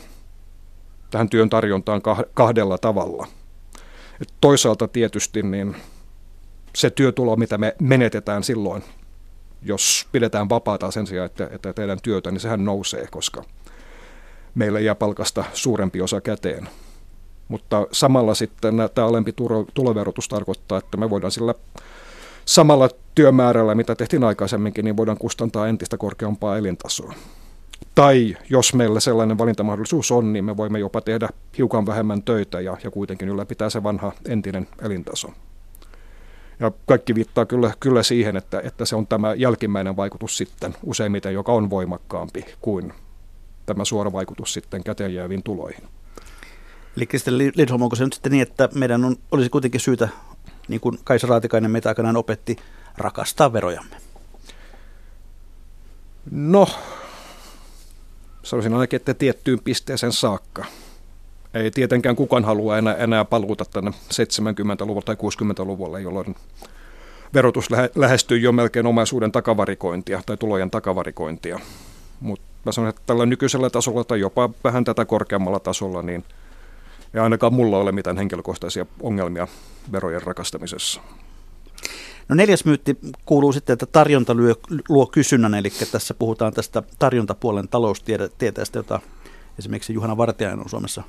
[1.10, 2.02] tähän työn tarjontaan
[2.34, 3.28] kahdella tavalla.
[4.42, 5.76] Toisaalta tietysti niin
[6.76, 8.84] se työtulo, mitä me menetetään silloin,
[9.62, 13.44] jos pidetään vapaata sen sijaan, että, että tehdään työtä, niin sehän nousee, koska
[14.56, 16.70] meille jää palkasta suurempi osa käteen.
[17.48, 19.34] Mutta samalla sitten tämä alempi
[19.74, 21.56] tuloverotus tarkoittaa, että me voidaan sillä
[22.46, 27.14] samalla työmäärällä, mitä tehtiin aikaisemminkin, niin voidaan kustantaa entistä korkeampaa elintasoa.
[27.96, 32.78] Tai jos meillä sellainen valintamahdollisuus on, niin me voimme jopa tehdä hiukan vähemmän töitä ja,
[32.84, 35.34] ja kuitenkin ylläpitää se vanha entinen elintaso.
[36.60, 41.34] Ja kaikki viittaa kyllä, kyllä siihen, että, että se on tämä jälkimmäinen vaikutus sitten useimmiten,
[41.34, 42.94] joka on voimakkaampi kuin
[43.66, 45.84] tämä suora vaikutus sitten käteen jääviin tuloihin.
[46.98, 50.10] Eli sitten Lindholm, onko se nyt sitten niin, että meidän on, olisi kuitenkin syytä,
[50.68, 52.58] niin kuin Kaisa Raatikainen meitä aikanaan opetti,
[52.98, 53.96] rakastaa verojamme?
[56.32, 56.68] No,
[58.52, 60.66] sanoisin ainakin, että tiettyyn pisteeseen saakka.
[61.54, 66.36] Ei tietenkään kukaan halua enää, enää paluuta tänne 70-luvulla tai 60-luvulla, jolloin
[67.34, 71.60] verotus lähestyy jo melkein omaisuuden takavarikointia tai tulojen takavarikointia.
[72.20, 76.24] Mutta mä sanon, että tällä nykyisellä tasolla tai jopa vähän tätä korkeammalla tasolla, niin–
[77.14, 79.48] ei ainakaan mulla ole mitään henkilökohtaisia ongelmia
[79.92, 81.02] verojen rakastamisessa.
[82.32, 84.56] No neljäs myytti kuuluu sitten, että tarjonta luo,
[84.90, 89.00] luo kysynnän, eli tässä puhutaan tästä tarjontapuolen taloustieteestä, jota
[89.60, 91.04] esimerkiksi Juhana Vartiainen on Suomessa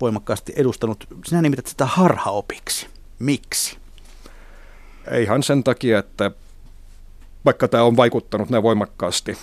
[0.00, 1.06] voimakkaasti edustanut.
[1.24, 2.86] Sinä nimität sitä harhaopiksi.
[3.18, 3.78] Miksi?
[5.10, 6.30] Eihän sen takia, että
[7.44, 9.38] vaikka tämä on vaikuttanut näin voimakkaasti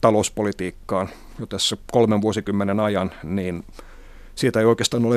[0.00, 3.64] talouspolitiikkaan jo tässä kolmen vuosikymmenen ajan, niin–
[4.40, 5.16] siitä ei oikeastaan ole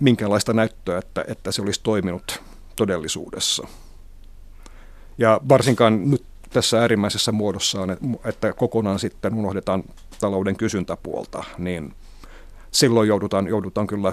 [0.00, 2.42] minkäänlaista näyttöä, että, että se olisi toiminut
[2.76, 3.66] todellisuudessa.
[5.18, 9.84] Ja varsinkaan nyt tässä äärimmäisessä muodossaan, että kokonaan sitten unohdetaan
[10.20, 11.94] talouden kysyntäpuolta, niin
[12.70, 14.12] silloin joudutaan, joudutaan kyllä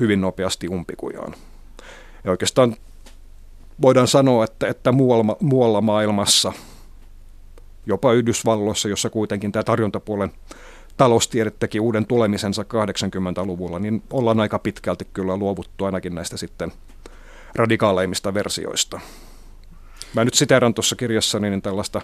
[0.00, 1.34] hyvin nopeasti umpikujaan.
[2.24, 2.76] Ja oikeastaan
[3.82, 6.52] voidaan sanoa, että, että muualla, muualla maailmassa,
[7.86, 10.32] jopa Yhdysvalloissa, jossa kuitenkin tämä tarjontapuolen
[10.96, 16.72] taloustiede teki uuden tulemisensa 80-luvulla, niin ollaan aika pitkälti kyllä luovuttu ainakin näistä sitten
[17.54, 19.00] radikaaleimmista versioista.
[20.14, 22.00] Mä nyt siteeran tuossa kirjassani niin tällaista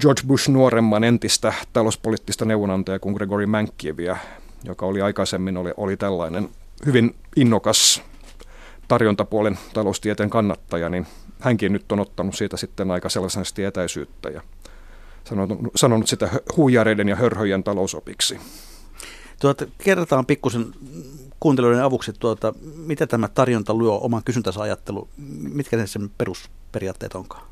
[0.00, 4.16] George Bush nuoremman entistä talouspoliittista neuvonantajaa kuin Gregory Mankieviä,
[4.64, 6.48] joka oli aikaisemmin oli, oli tällainen
[6.86, 8.02] hyvin innokas
[8.88, 11.06] tarjontapuolen taloustieteen kannattaja, niin
[11.40, 14.42] hänkin nyt on ottanut siitä sitten aika sellaisesti etäisyyttä ja
[15.24, 18.40] sanonut, sanonut sitä huijareiden ja hörhöjen talousopiksi.
[19.40, 20.66] Tuota, kerrotaan pikkusen
[21.42, 25.08] kuuntelijoiden avuksi, tuota, mitä tämä tarjonta luo oman kysyntänsä ajattelu,
[25.42, 27.46] mitkä ne sen perusperiaatteet onkaan?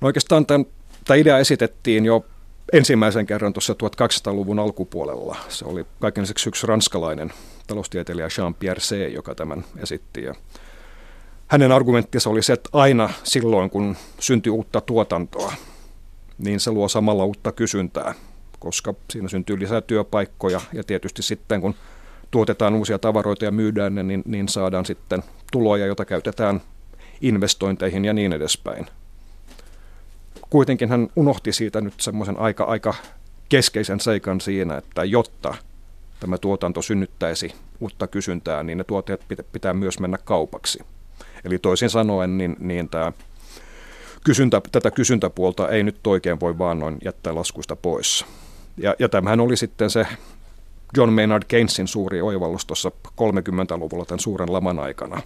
[0.00, 0.66] No oikeastaan tämän,
[1.04, 2.26] tämä idea esitettiin jo
[2.72, 5.36] ensimmäisen kerran tuossa 1200-luvun alkupuolella.
[5.48, 7.32] Se oli kaiken yksi ranskalainen
[7.66, 10.22] taloustieteilijä Jean-Pierre C., joka tämän esitti.
[10.22, 10.34] Ja
[11.46, 15.52] hänen argumenttinsa oli se, että aina silloin, kun syntyy uutta tuotantoa,
[16.38, 18.14] niin se luo samalla uutta kysyntää,
[18.58, 21.74] koska siinä syntyy lisää työpaikkoja ja tietysti sitten kun
[22.30, 25.22] tuotetaan uusia tavaroita ja myydään ne, niin, niin saadaan sitten
[25.52, 26.60] tuloja, joita käytetään
[27.20, 28.86] investointeihin ja niin edespäin.
[30.50, 32.94] Kuitenkin hän unohti siitä nyt semmoisen aika, aika
[33.48, 35.54] keskeisen seikan siinä, että jotta
[36.20, 40.78] tämä tuotanto synnyttäisi uutta kysyntää, niin ne tuotteet pitää myös mennä kaupaksi.
[41.44, 43.12] Eli toisin sanoen, niin, niin tämä
[44.24, 48.26] kysyntä, tätä kysyntäpuolta ei nyt oikein voi vaan noin jättää laskuista pois.
[48.76, 50.06] Ja, ja tämähän oli sitten se
[50.96, 55.22] John Maynard Keynesin suuri oivallus tuossa 30-luvulla tämän suuren laman aikana,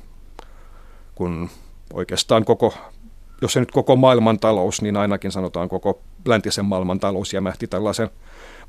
[1.15, 1.51] kun
[1.93, 2.75] oikeastaan koko,
[3.43, 8.11] jos ei nyt koko maailman talous, niin ainakin sanotaan koko läntisen maailman talous jämähti tällaisen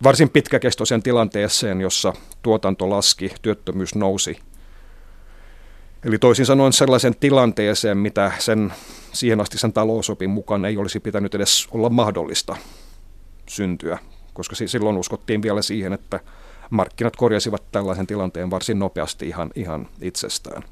[0.04, 4.38] varsin pitkäkestoisen tilanteeseen, jossa tuotanto laski, työttömyys nousi.
[6.06, 8.74] Eli toisin sanoen sellaisen tilanteeseen, mitä sen
[9.14, 12.56] siihen asti sen talousopin mukaan ei olisi pitänyt edes olla mahdollista
[13.50, 13.98] syntyä,
[14.34, 16.20] koska silloin uskottiin vielä siihen, että
[16.72, 20.64] markkinat korjasivat tällaisen tilanteen varsin nopeasti ihan, ihan itsestään.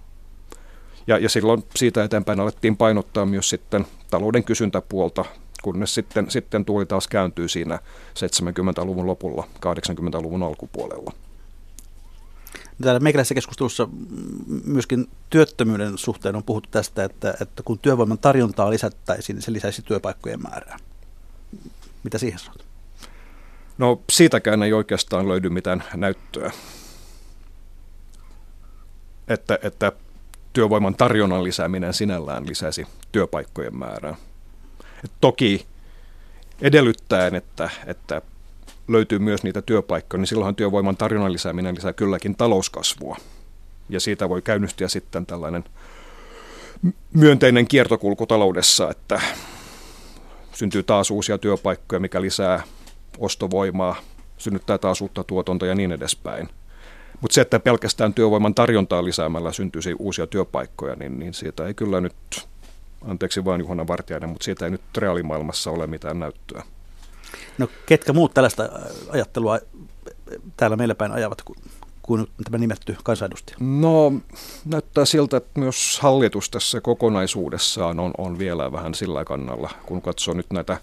[1.07, 5.25] Ja, ja silloin siitä eteenpäin alettiin painottaa myös sitten talouden kysyntäpuolta,
[5.63, 7.79] kunnes sitten, sitten tuuli taas kääntyy siinä
[8.15, 11.13] 70-luvun lopulla, 80-luvun alkupuolella.
[12.81, 13.89] Täällä meikäläisessä keskustelussa
[14.65, 19.81] myöskin työttömyyden suhteen on puhuttu tästä, että, että kun työvoiman tarjontaa lisättäisiin, niin se lisäisi
[19.81, 20.77] työpaikkojen määrää.
[22.03, 22.68] Mitä siihen sanot?
[23.79, 26.51] No siitäkään ei oikeastaan löydy mitään näyttöä,
[29.27, 29.91] että, että
[30.53, 34.15] työvoiman tarjonnan lisääminen sinällään lisäisi työpaikkojen määrää.
[35.05, 35.65] Et toki
[36.61, 38.21] edellyttäen, että, että
[38.87, 43.17] löytyy myös niitä työpaikkoja, niin silloinhan työvoiman tarjonnan lisääminen lisää kylläkin talouskasvua.
[43.89, 45.63] Ja siitä voi käynnistyä sitten tällainen
[47.13, 49.21] myönteinen kiertokulku taloudessa, että
[50.53, 52.63] syntyy taas uusia työpaikkoja, mikä lisää
[53.17, 53.95] ostovoimaa,
[54.37, 56.49] synnyttää taas uutta tuotantoa ja niin edespäin.
[57.21, 62.01] Mutta se, että pelkästään työvoiman tarjontaa lisäämällä syntyisi uusia työpaikkoja, niin, niin siitä ei kyllä
[62.01, 62.47] nyt,
[63.07, 66.63] anteeksi vain Juhana Vartiainen, mutta siitä ei nyt reaalimaailmassa ole mitään näyttöä.
[67.57, 68.69] No ketkä muut tällaista
[69.09, 69.59] ajattelua
[70.57, 71.59] täällä meillä päin ajavat kuin,
[72.01, 73.57] kuin tämä nimetty kansanedustaja?
[73.59, 74.13] No
[74.65, 80.33] näyttää siltä, että myös hallitus tässä kokonaisuudessaan on, on vielä vähän sillä kannalla, kun katsoo
[80.33, 80.77] nyt näitä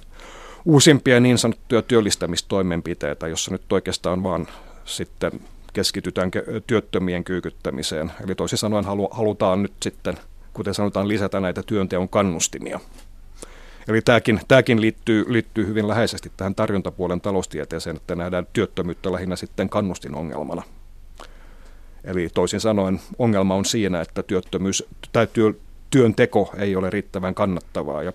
[0.66, 4.46] uusimpia niin sanottuja työllistämistoimenpiteitä, jossa nyt oikeastaan vaan
[4.84, 5.40] sitten
[5.72, 6.30] keskitytään
[6.66, 8.12] työttömien kyykyttämiseen.
[8.24, 10.14] Eli toisin sanoen halu, halutaan nyt sitten,
[10.52, 12.80] kuten sanotaan, lisätä näitä työnteon kannustimia.
[13.88, 19.68] Eli tämäkin, tämäkin liittyy, liittyy hyvin läheisesti tähän tarjontapuolen taloustieteeseen, että nähdään työttömyyttä lähinnä sitten
[19.68, 20.62] kannustinongelmana.
[22.04, 25.52] Eli toisin sanoen ongelma on siinä, että työttömyys tai työ,
[25.90, 28.12] työnteko ei ole riittävän kannattavaa ja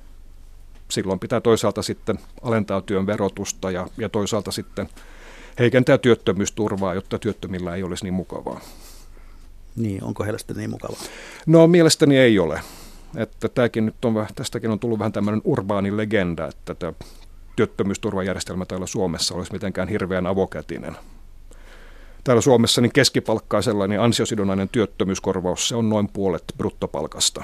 [0.91, 4.89] silloin pitää toisaalta sitten alentaa työn verotusta ja, ja toisaalta sitten
[5.59, 8.61] heikentää työttömyysturvaa, jotta työttömillä ei olisi niin mukavaa.
[9.75, 10.99] Niin, onko heillä sitten niin mukavaa?
[11.45, 12.61] No mielestäni ei ole.
[13.15, 16.93] Että tämäkin nyt on, tästäkin on tullut vähän tämmöinen urbaani legenda, että tämä
[17.55, 20.97] työttömyysturvajärjestelmä täällä Suomessa olisi mitenkään hirveän avokätinen.
[22.23, 27.43] Täällä Suomessa niin keskipalkkaa sellainen ansiosidonnainen työttömyyskorvaus, se on noin puolet bruttopalkasta.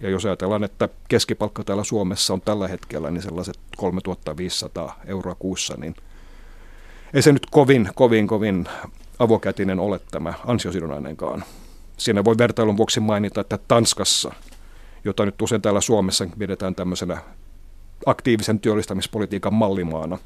[0.00, 5.74] Ja jos ajatellaan, että keskipalkka täällä Suomessa on tällä hetkellä niin sellaiset 3500 euroa kuussa,
[5.76, 5.94] niin
[7.14, 8.68] ei se nyt kovin, kovin, kovin
[9.18, 11.44] avokätinen ole tämä ansiosidonnainenkaan.
[11.96, 14.32] Siinä voi vertailun vuoksi mainita, että Tanskassa,
[15.04, 17.18] jota nyt usein täällä Suomessa pidetään tämmöisenä
[18.06, 20.18] aktiivisen työllistämispolitiikan mallimaana,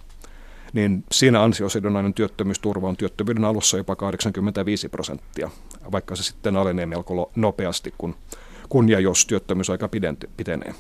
[0.73, 5.51] niin siinä ansiosidonnainen työttömyysturva on työttömyyden alussa jopa 85 prosenttia,
[5.93, 8.15] vaikka se sitten alenee melko nopeasti, kun
[8.75, 9.89] kun ja jos työttömyysaika
[10.37, 10.75] pitenee.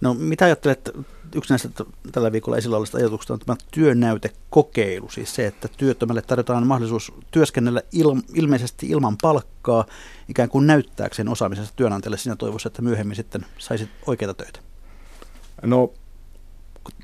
[0.00, 0.90] No mitä ajattelet,
[1.34, 1.68] yksi näistä
[2.12, 7.82] tällä viikolla esillä olevista ajatuksista on tämä työnäytekokeilu, siis se, että työttömälle tarjotaan mahdollisuus työskennellä
[7.92, 9.84] il, ilmeisesti ilman palkkaa,
[10.28, 14.60] ikään kuin näyttääkseen osaamisensa työnantajalle siinä toivossa, että myöhemmin sitten saisit oikeita töitä.
[15.62, 15.92] No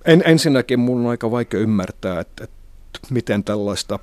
[0.05, 2.59] en, ensinnäkin mun on aika vaikea ymmärtää, että, että
[3.11, 3.99] miten tällaista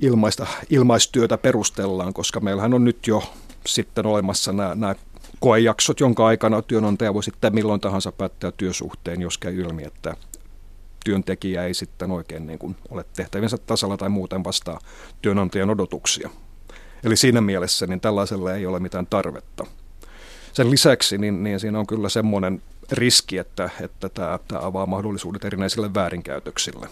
[0.00, 3.22] ilmaista, ilmaistyötä perustellaan, koska meillähän on nyt jo
[3.66, 4.94] sitten olemassa nämä, nämä
[5.40, 10.16] koejaksot, jonka aikana työnantaja voi sitten milloin tahansa päättää työsuhteen, jos käy ilmi, että
[11.04, 14.80] työntekijä ei sitten oikein niin kuin ole tehtäviensä tasalla tai muuten vastaa
[15.22, 16.30] työnantajan odotuksia.
[17.04, 19.66] Eli siinä mielessä niin tällaiselle ei ole mitään tarvetta.
[20.52, 25.44] Sen lisäksi niin, niin siinä on kyllä semmoinen riski, että, että tämä, tämä avaa mahdollisuudet
[25.44, 26.88] erinäisille väärinkäytöksille.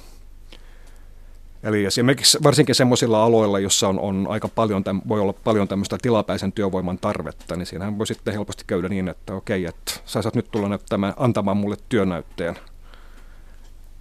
[1.62, 5.98] Eli esimerkiksi varsinkin semmoisilla aloilla, jossa on, on aika paljon, täm, voi olla paljon tämmöistä
[6.02, 10.34] tilapäisen työvoiman tarvetta, niin siinähän voi sitten helposti käydä niin, että okei, että sä saat
[10.34, 12.59] nyt tulla näyttämään, antamaan mulle työnäytteen.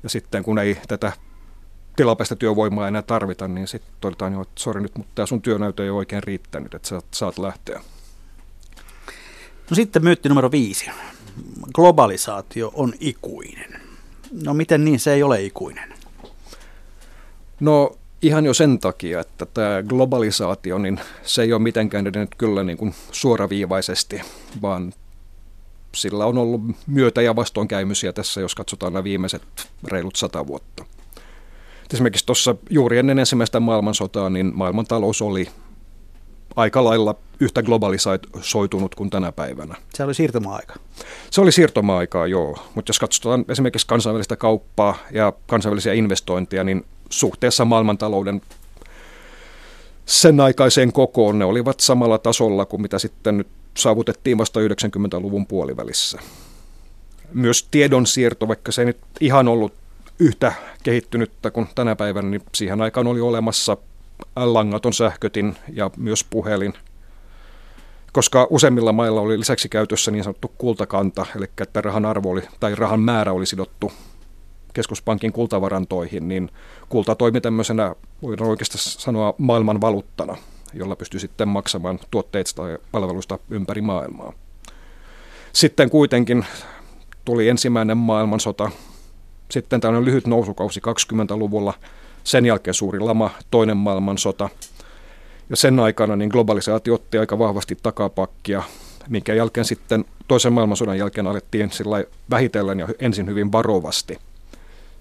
[0.04, 1.12] Ja sitten kun ei tätä
[1.96, 5.84] tilapäistä työvoimaa enää tarvita, niin sitten todetaan jo, että sori nyt, mutta tämä sun työnäytö
[5.84, 7.82] ei ole oikein riittänyt, että sä saat lähteä.
[9.70, 10.90] No sitten myytti numero viisi.
[11.74, 13.82] Globalisaatio on ikuinen.
[14.44, 15.97] No miten niin se ei ole ikuinen?
[17.60, 22.64] No ihan jo sen takia, että tämä globalisaatio, niin se ei ole mitenkään edennyt kyllä
[22.64, 24.22] niin kuin suoraviivaisesti,
[24.62, 24.94] vaan
[25.96, 29.42] sillä on ollut myötä- ja vastoinkäymisiä tässä, jos katsotaan nämä viimeiset
[29.84, 30.86] reilut sata vuotta.
[31.94, 35.48] Esimerkiksi tuossa juuri ennen ensimmäistä maailmansotaa, niin maailmantalous oli
[36.56, 39.76] aika lailla yhtä globalisoitunut kuin tänä päivänä.
[39.94, 40.76] Se oli siirtymäaika.
[41.32, 42.58] Se oli siirtymäaikaa, joo.
[42.76, 48.42] Mutta jos katsotaan esimerkiksi kansainvälistä kauppaa ja kansainvälisiä investointeja, niin suhteessa maailmantalouden
[50.06, 53.48] sen aikaiseen kokoon ne olivat samalla tasolla kuin mitä sitten nyt
[53.78, 56.20] saavutettiin vasta 90-luvun puolivälissä.
[57.34, 59.74] Myös tiedonsiirto, vaikka se ei nyt ihan ollut
[60.20, 60.54] yhtä
[60.84, 63.78] kehittynyttä kuin tänä päivänä, niin siihen aikaan oli olemassa
[64.36, 66.74] langaton sähkötin ja myös puhelin,
[68.14, 72.76] koska useimmilla mailla oli lisäksi käytössä niin sanottu kultakanta, eli että rahan arvo oli, tai
[72.76, 73.92] rahan määrä oli sidottu
[74.78, 76.50] keskuspankin kultavarantoihin, niin
[76.90, 80.38] kulta toimi tämmöisenä, voidaan oikeastaan sanoa, maailman valuuttana,
[80.74, 84.34] jolla pystyi sitten maksamaan tuotteista ja palveluista ympäri maailmaa.
[85.54, 86.46] Sitten kuitenkin
[87.26, 88.72] tuli ensimmäinen maailmansota,
[89.52, 91.74] sitten tämmöinen lyhyt nousukausi 20-luvulla,
[92.24, 94.50] sen jälkeen suuri lama, toinen maailmansota.
[95.50, 98.64] Ja sen aikana niin globalisaatio otti aika vahvasti takapakkia,
[99.10, 104.18] minkä jälkeen sitten toisen maailmansodan jälkeen alettiin sillä vähitellen ja ensin hyvin varovasti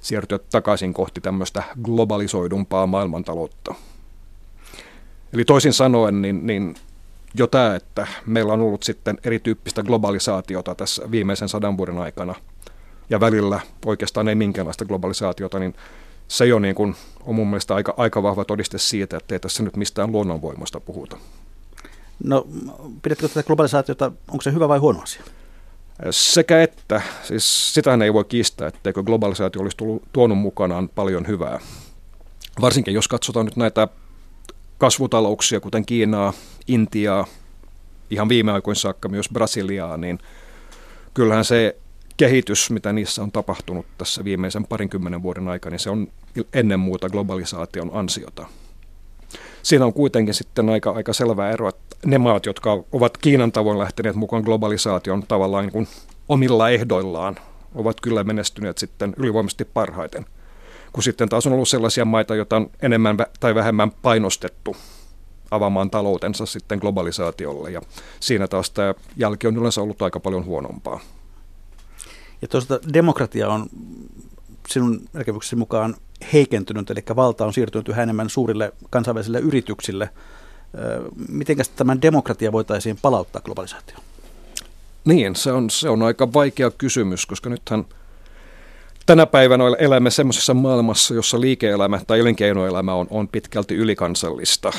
[0.07, 3.75] siirtyä takaisin kohti tämmöistä globalisoidumpaa maailmantaloutta.
[5.33, 6.75] Eli toisin sanoen, niin, niin
[7.35, 12.35] jo tämä, että meillä on ollut sitten erityyppistä globalisaatiota tässä viimeisen sadan vuoden aikana,
[13.11, 15.75] ja välillä oikeastaan ei minkäänlaista globalisaatiota, niin
[16.29, 16.95] se jo niin kuin
[17.25, 21.17] on mun mielestä aika, aika vahva todiste siitä, että ei tässä nyt mistään luonnonvoimasta puhuta.
[22.25, 22.47] No,
[23.03, 25.23] pidätkö tätä globalisaatiota, onko se hyvä vai huono asia?
[26.11, 31.59] Sekä että, siis sitähän ei voi kiistää, etteikö globalisaatio olisi tullut, tuonut mukanaan paljon hyvää.
[32.61, 33.89] Varsinkin jos katsotaan nyt näitä
[34.79, 36.33] kasvutalouksia, kuten Kiinaa,
[36.69, 37.27] Intiaa,
[38.11, 40.19] ihan viime aikoina saakka myös Brasiliaa, niin
[41.15, 41.77] kyllähän se
[42.17, 46.09] kehitys, mitä niissä on tapahtunut tässä viimeisen parinkymmenen vuoden aikana, niin se on
[46.53, 48.47] ennen muuta globalisaation ansiota.
[49.63, 53.79] Siinä on kuitenkin sitten aika, aika selvä ero, että ne maat, jotka ovat Kiinan tavoin
[53.79, 55.89] lähteneet mukaan globalisaation tavallaan niin kuin
[56.29, 57.37] omilla ehdoillaan,
[57.75, 60.27] ovat kyllä menestyneet sitten ylivoimaisesti parhaiten.
[60.93, 64.77] Kun sitten taas on ollut sellaisia maita, joita on enemmän tai vähemmän painostettu
[65.51, 67.71] avaamaan taloutensa sitten globalisaatiolle.
[67.71, 67.81] Ja
[68.21, 71.01] siinä taas tämä jälki on yleensä ollut aika paljon huonompaa.
[72.43, 73.67] Ja tuosta demokratia on
[74.69, 75.97] sinun näkemyksesi mukaan
[76.33, 80.11] heikentynyt, eli valta on siirtynyt yhä enemmän suurille kansainvälisille yrityksille.
[81.29, 84.03] Miten tämä demokratia voitaisiin palauttaa globalisaatioon?
[85.05, 87.85] Niin, se on, se on aika vaikea kysymys, koska nythän
[89.07, 94.73] tänä päivänä elämme semmoisessa maailmassa, jossa liike-elämä tai elinkeinoelämä on, on pitkälti ylikansallista,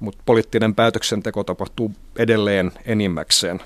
[0.00, 3.60] mutta poliittinen päätöksenteko tapahtuu edelleen enimmäkseen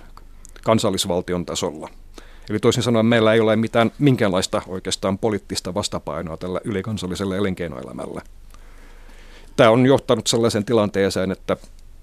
[0.62, 1.88] kansallisvaltion tasolla–
[2.50, 8.22] Eli toisin sanoen meillä ei ole mitään, minkäänlaista oikeastaan poliittista vastapainoa tällä ylikansalliselle elinkeinoelämälle.
[9.57, 11.57] Tämä on johtanut sellaisen tilanteeseen, että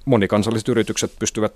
[0.06, 1.54] monikansalliset yritykset pystyvät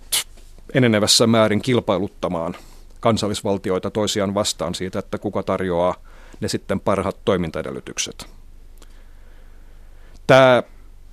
[0.74, 2.56] enenevässä määrin kilpailuttamaan
[3.00, 5.96] kansallisvaltioita toisiaan vastaan siitä, että kuka tarjoaa
[6.40, 8.26] ne sitten parhaat toimintaedellytykset.
[10.28, 10.64] Tämä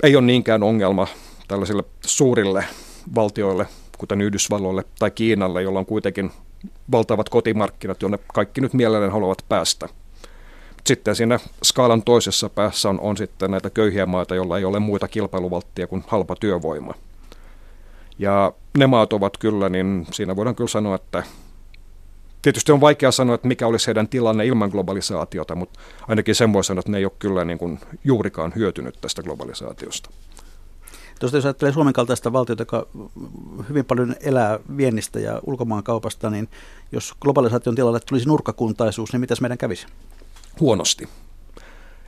[0.02, 1.06] ei ole niinkään ongelma
[1.48, 2.64] tällaisille suurille
[3.14, 3.66] valtioille,
[3.98, 6.30] kuten Yhdysvalloille tai Kiinalle, jolla on kuitenkin
[6.92, 9.88] valtavat kotimarkkinat, jonne kaikki nyt mielellään haluavat päästä.
[10.84, 15.08] Sitten siinä skaalan toisessa päässä on, on sitten näitä köyhiä maita, joilla ei ole muita
[15.08, 16.94] kilpailuvalttia kuin halpa työvoima.
[18.18, 21.22] Ja ne maat ovat kyllä, niin siinä voidaan kyllä sanoa, että
[22.42, 26.64] tietysti on vaikea sanoa, että mikä olisi heidän tilanne ilman globalisaatiota, mutta ainakin sen voi
[26.64, 30.10] sanoa, että ne ei ole kyllä niin kuin juurikaan hyötynyt tästä globalisaatiosta.
[31.20, 32.86] Tuosta jos ajattelee Suomen kaltaista valtiota, joka
[33.68, 36.48] hyvin paljon elää viennistä ja ulkomaankaupasta, niin
[36.92, 39.86] jos globalisaation tilalle tulisi nurkkakuntaisuus, niin mitäs meidän kävisi?
[40.60, 41.08] Huonosti.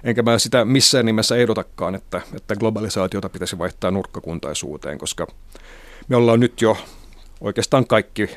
[0.04, 5.26] Enkä mä sitä missään nimessä ehdotakaan, että, että globalisaatiota pitäisi vaihtaa nurkkakuntaisuuteen, koska
[6.08, 6.76] me ollaan nyt jo
[7.40, 8.30] oikeastaan kaikki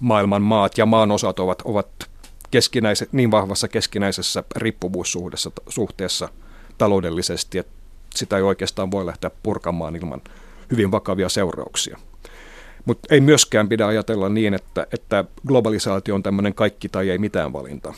[0.00, 1.88] maailman maat ja maan osat ovat, ovat
[2.50, 6.28] keskinäiset, niin vahvassa keskinäisessä riippuvuussuhteessa suhteessa
[6.78, 7.72] taloudellisesti, että
[8.14, 10.20] sitä ei oikeastaan voi lähteä purkamaan ilman
[10.70, 11.98] hyvin vakavia seurauksia.
[12.84, 17.52] Mutta ei myöskään pidä ajatella niin, että, että globalisaatio on tämmöinen kaikki tai ei mitään
[17.52, 17.94] valinta.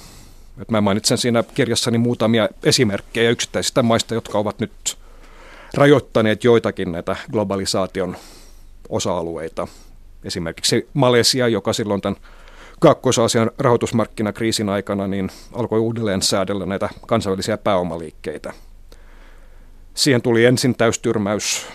[0.62, 4.98] Et mä mainitsen siinä kirjassani muutamia esimerkkejä yksittäisistä maista, jotka ovat nyt
[5.74, 8.16] rajoittaneet joitakin näitä globalisaation
[8.88, 9.68] osa-alueita.
[10.24, 12.20] Esimerkiksi Malesia, joka silloin tämän
[12.80, 18.52] Kaakkois-Aasian rahoitusmarkkinakriisin aikana niin alkoi uudelleen säädellä näitä kansainvälisiä pääomaliikkeitä.
[19.94, 21.66] Siihen tuli ensin täystyrmäys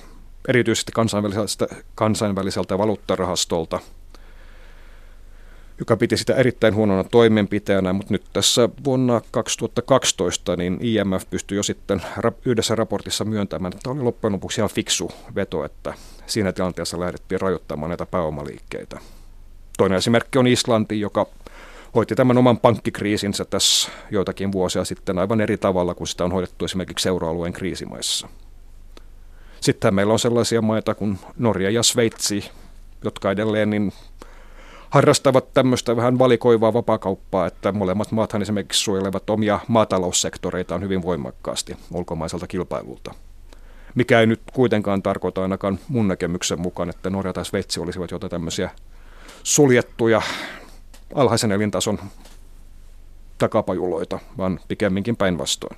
[0.47, 3.79] erityisesti kansainväliseltä, kansainväliseltä valuuttarahastolta,
[5.79, 11.63] joka piti sitä erittäin huonona toimenpiteenä, mutta nyt tässä vuonna 2012 niin IMF pystyi jo
[11.63, 12.01] sitten
[12.45, 15.93] yhdessä raportissa myöntämään, että oli loppujen lopuksi ihan fiksu veto, että
[16.25, 18.99] siinä tilanteessa lähdettiin rajoittamaan näitä pääomaliikkeitä.
[19.77, 21.25] Toinen esimerkki on Islanti, joka
[21.95, 26.65] hoiti tämän oman pankkikriisinsä tässä joitakin vuosia sitten aivan eri tavalla kuin sitä on hoidettu
[26.65, 28.29] esimerkiksi euroalueen kriisimaissa.
[29.61, 32.49] Sitten meillä on sellaisia maita kuin Norja ja Sveitsi,
[33.03, 33.93] jotka edelleen niin
[34.93, 42.47] harrastavat tämmöistä vähän valikoivaa vapaakauppaa, että molemmat maathan esimerkiksi suojelevat omia maataloussektoreitaan hyvin voimakkaasti ulkomaiselta
[42.47, 43.13] kilpailulta.
[43.95, 48.31] Mikä ei nyt kuitenkaan tarkoita ainakaan mun näkemyksen mukaan, että Norja tai Sveitsi olisivat jotain
[48.31, 48.69] tämmöisiä
[49.43, 50.21] suljettuja
[51.15, 51.99] alhaisen elintason
[53.37, 55.77] takapajuloita, vaan pikemminkin päinvastoin.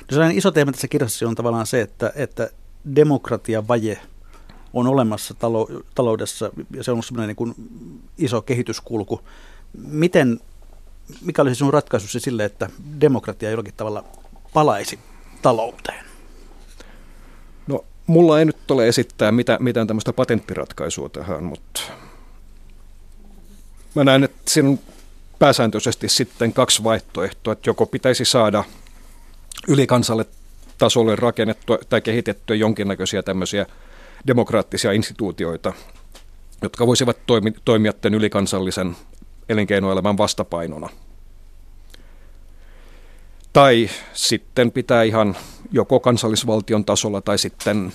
[0.00, 2.50] No sellainen iso teema tässä kirjassa on tavallaan se, että, että
[2.96, 4.00] demokratian vaje
[4.76, 7.54] on olemassa talo, taloudessa ja se on sellainen niin kuin
[8.18, 9.20] iso kehityskulku.
[9.72, 10.40] Miten,
[11.20, 12.70] mikä olisi sinun ratkaisusi sille, että
[13.00, 14.04] demokratia jollakin tavalla
[14.52, 14.98] palaisi
[15.42, 16.04] talouteen?
[17.66, 21.80] No, mulla ei nyt ole esittää mitään, mitään tämmöistä patenttiratkaisua tähän, mutta
[23.94, 24.78] mä näen, että siinä on
[25.38, 28.64] pääsääntöisesti sitten kaksi vaihtoehtoa, että joko pitäisi saada
[29.68, 30.26] ylikansalle
[30.78, 33.66] tasolle rakennettua tai kehitettyä jonkinnäköisiä tämmöisiä
[34.26, 35.72] demokraattisia instituutioita,
[36.62, 38.96] jotka voisivat toimi, toimia tämän ylikansallisen
[39.48, 40.88] elinkeinoelämän vastapainona.
[43.52, 45.36] Tai sitten pitää ihan
[45.72, 47.92] joko kansallisvaltion tasolla tai sitten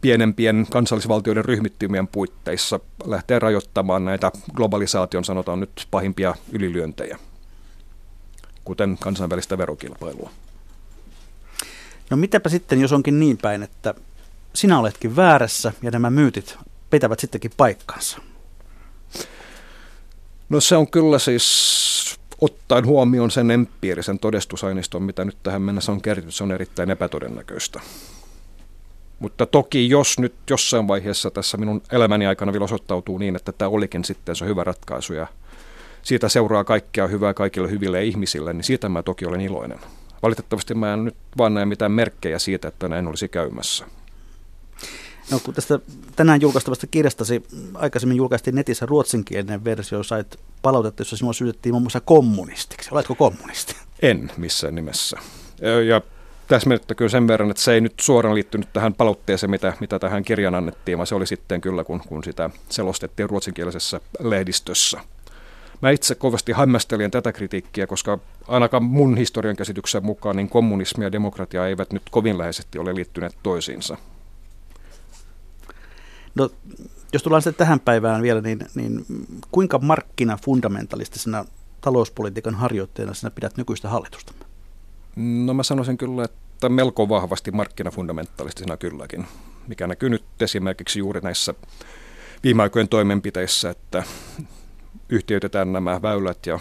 [0.00, 7.18] pienempien kansallisvaltioiden ryhmittymien puitteissa lähteä rajoittamaan näitä globalisaation sanotaan nyt pahimpia ylilyöntejä,
[8.64, 10.30] kuten kansainvälistä verokilpailua.
[12.10, 13.94] No mitäpä sitten, jos onkin niin päin, että
[14.56, 16.58] sinä oletkin väärässä ja nämä myytit
[16.90, 18.18] pitävät sittenkin paikkansa?
[20.48, 26.02] No se on kyllä siis ottaen huomioon sen empiirisen todistusaineiston, mitä nyt tähän mennessä on
[26.02, 27.80] kertynyt, se on erittäin epätodennäköistä.
[29.18, 33.68] Mutta toki jos nyt jossain vaiheessa tässä minun elämäni aikana vielä osoittautuu niin, että tämä
[33.68, 35.26] olikin sitten se hyvä ratkaisu ja
[36.02, 39.78] siitä seuraa kaikkea hyvää kaikille hyville ihmisille, niin siitä mä toki olen iloinen.
[40.22, 43.86] Valitettavasti mä en nyt vaan näe mitään merkkejä siitä, että näin olisi käymässä.
[45.30, 45.78] No kun tästä
[46.16, 47.42] tänään julkaistavasta kirjastasi
[47.74, 52.90] aikaisemmin julkaistiin netissä ruotsinkielinen versio, sait palautetta, jossa sinua syytettiin muun muassa kommunistiksi.
[52.92, 53.76] Oletko kommunisti?
[54.02, 55.16] En missään nimessä.
[55.86, 56.00] Ja
[56.48, 60.54] täsmennettäköön sen verran, että se ei nyt suoraan liittynyt tähän palautteeseen, mitä, mitä tähän kirjan
[60.54, 65.00] annettiin, vaan se oli sitten kyllä, kun, kun sitä selostettiin ruotsinkielisessä lehdistössä.
[65.82, 68.18] Mä itse kovasti hämmästelin tätä kritiikkiä, koska
[68.48, 73.36] ainakaan mun historian käsityksen mukaan niin kommunismi ja demokratia eivät nyt kovin läheisesti ole liittyneet
[73.42, 73.96] toisiinsa.
[76.36, 76.50] No,
[77.12, 79.04] jos tullaan sitten tähän päivään vielä, niin, niin
[79.50, 81.44] kuinka markkinafundamentalistisena
[81.80, 84.32] talouspolitiikan harjoittajana sinä pidät nykyistä hallitusta?
[85.16, 89.26] No mä sanoisin kyllä, että melko vahvasti markkinafundamentalistisena kylläkin,
[89.68, 91.54] mikä näkyy nyt esimerkiksi juuri näissä
[92.44, 94.02] viime aikojen toimenpiteissä, että
[95.08, 96.58] yhtiöitetään nämä väylät ja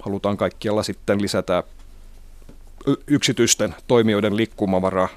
[0.00, 1.62] halutaan kaikkialla sitten lisätä
[3.06, 5.08] yksityisten toimijoiden liikkumavaraa,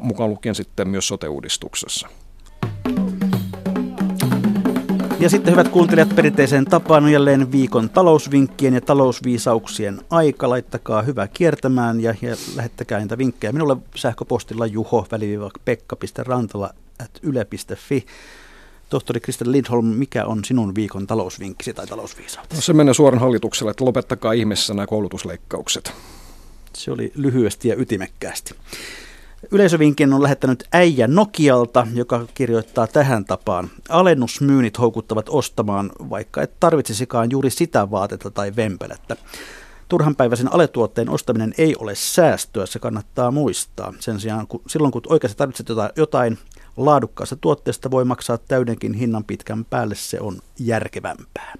[0.00, 2.08] mukaan, lukien sitten myös sote-uudistuksessa.
[5.20, 10.48] Ja sitten hyvät kuuntelijat, perinteiseen tapaan on jälleen viikon talousvinkkien ja talousviisauksien aika.
[10.48, 15.06] Laittakaa hyvä kiertämään ja, ja lähettäkää niitä vinkkejä minulle sähköpostilla juho
[15.64, 16.70] pekka.rantala
[17.22, 18.06] yle.fi.
[18.88, 22.54] Tohtori Kristen Lindholm, mikä on sinun viikon talousvinkkisi tai talousviisautesi?
[22.54, 25.92] No se menee suoran hallitukselle, että lopettakaa ihmeessä nämä koulutusleikkaukset.
[26.72, 28.54] Se oli lyhyesti ja ytimekkäästi.
[29.50, 33.70] Yleisövinkin on lähettänyt äijä Nokialta, joka kirjoittaa tähän tapaan.
[33.88, 39.16] Alennusmyynnit houkuttavat ostamaan, vaikka et tarvitsisikaan juuri sitä vaatetta tai vempelettä.
[39.88, 43.94] Turhanpäiväisen aletuotteen ostaminen ei ole säästöä, se kannattaa muistaa.
[44.00, 45.66] Sen sijaan kun, silloin kun oikeasti tarvitset
[45.96, 46.38] jotain
[46.76, 51.54] laadukkaasta tuotteesta, voi maksaa täydenkin hinnan pitkän päälle, se on järkevämpää.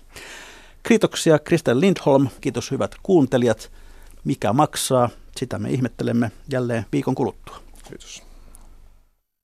[0.89, 3.71] Kiitoksia Kristen Lindholm, kiitos hyvät kuuntelijat.
[4.25, 7.64] Mikä maksaa, sitä me ihmettelemme jälleen viikon kuluttua.
[7.85, 8.34] Kiitos.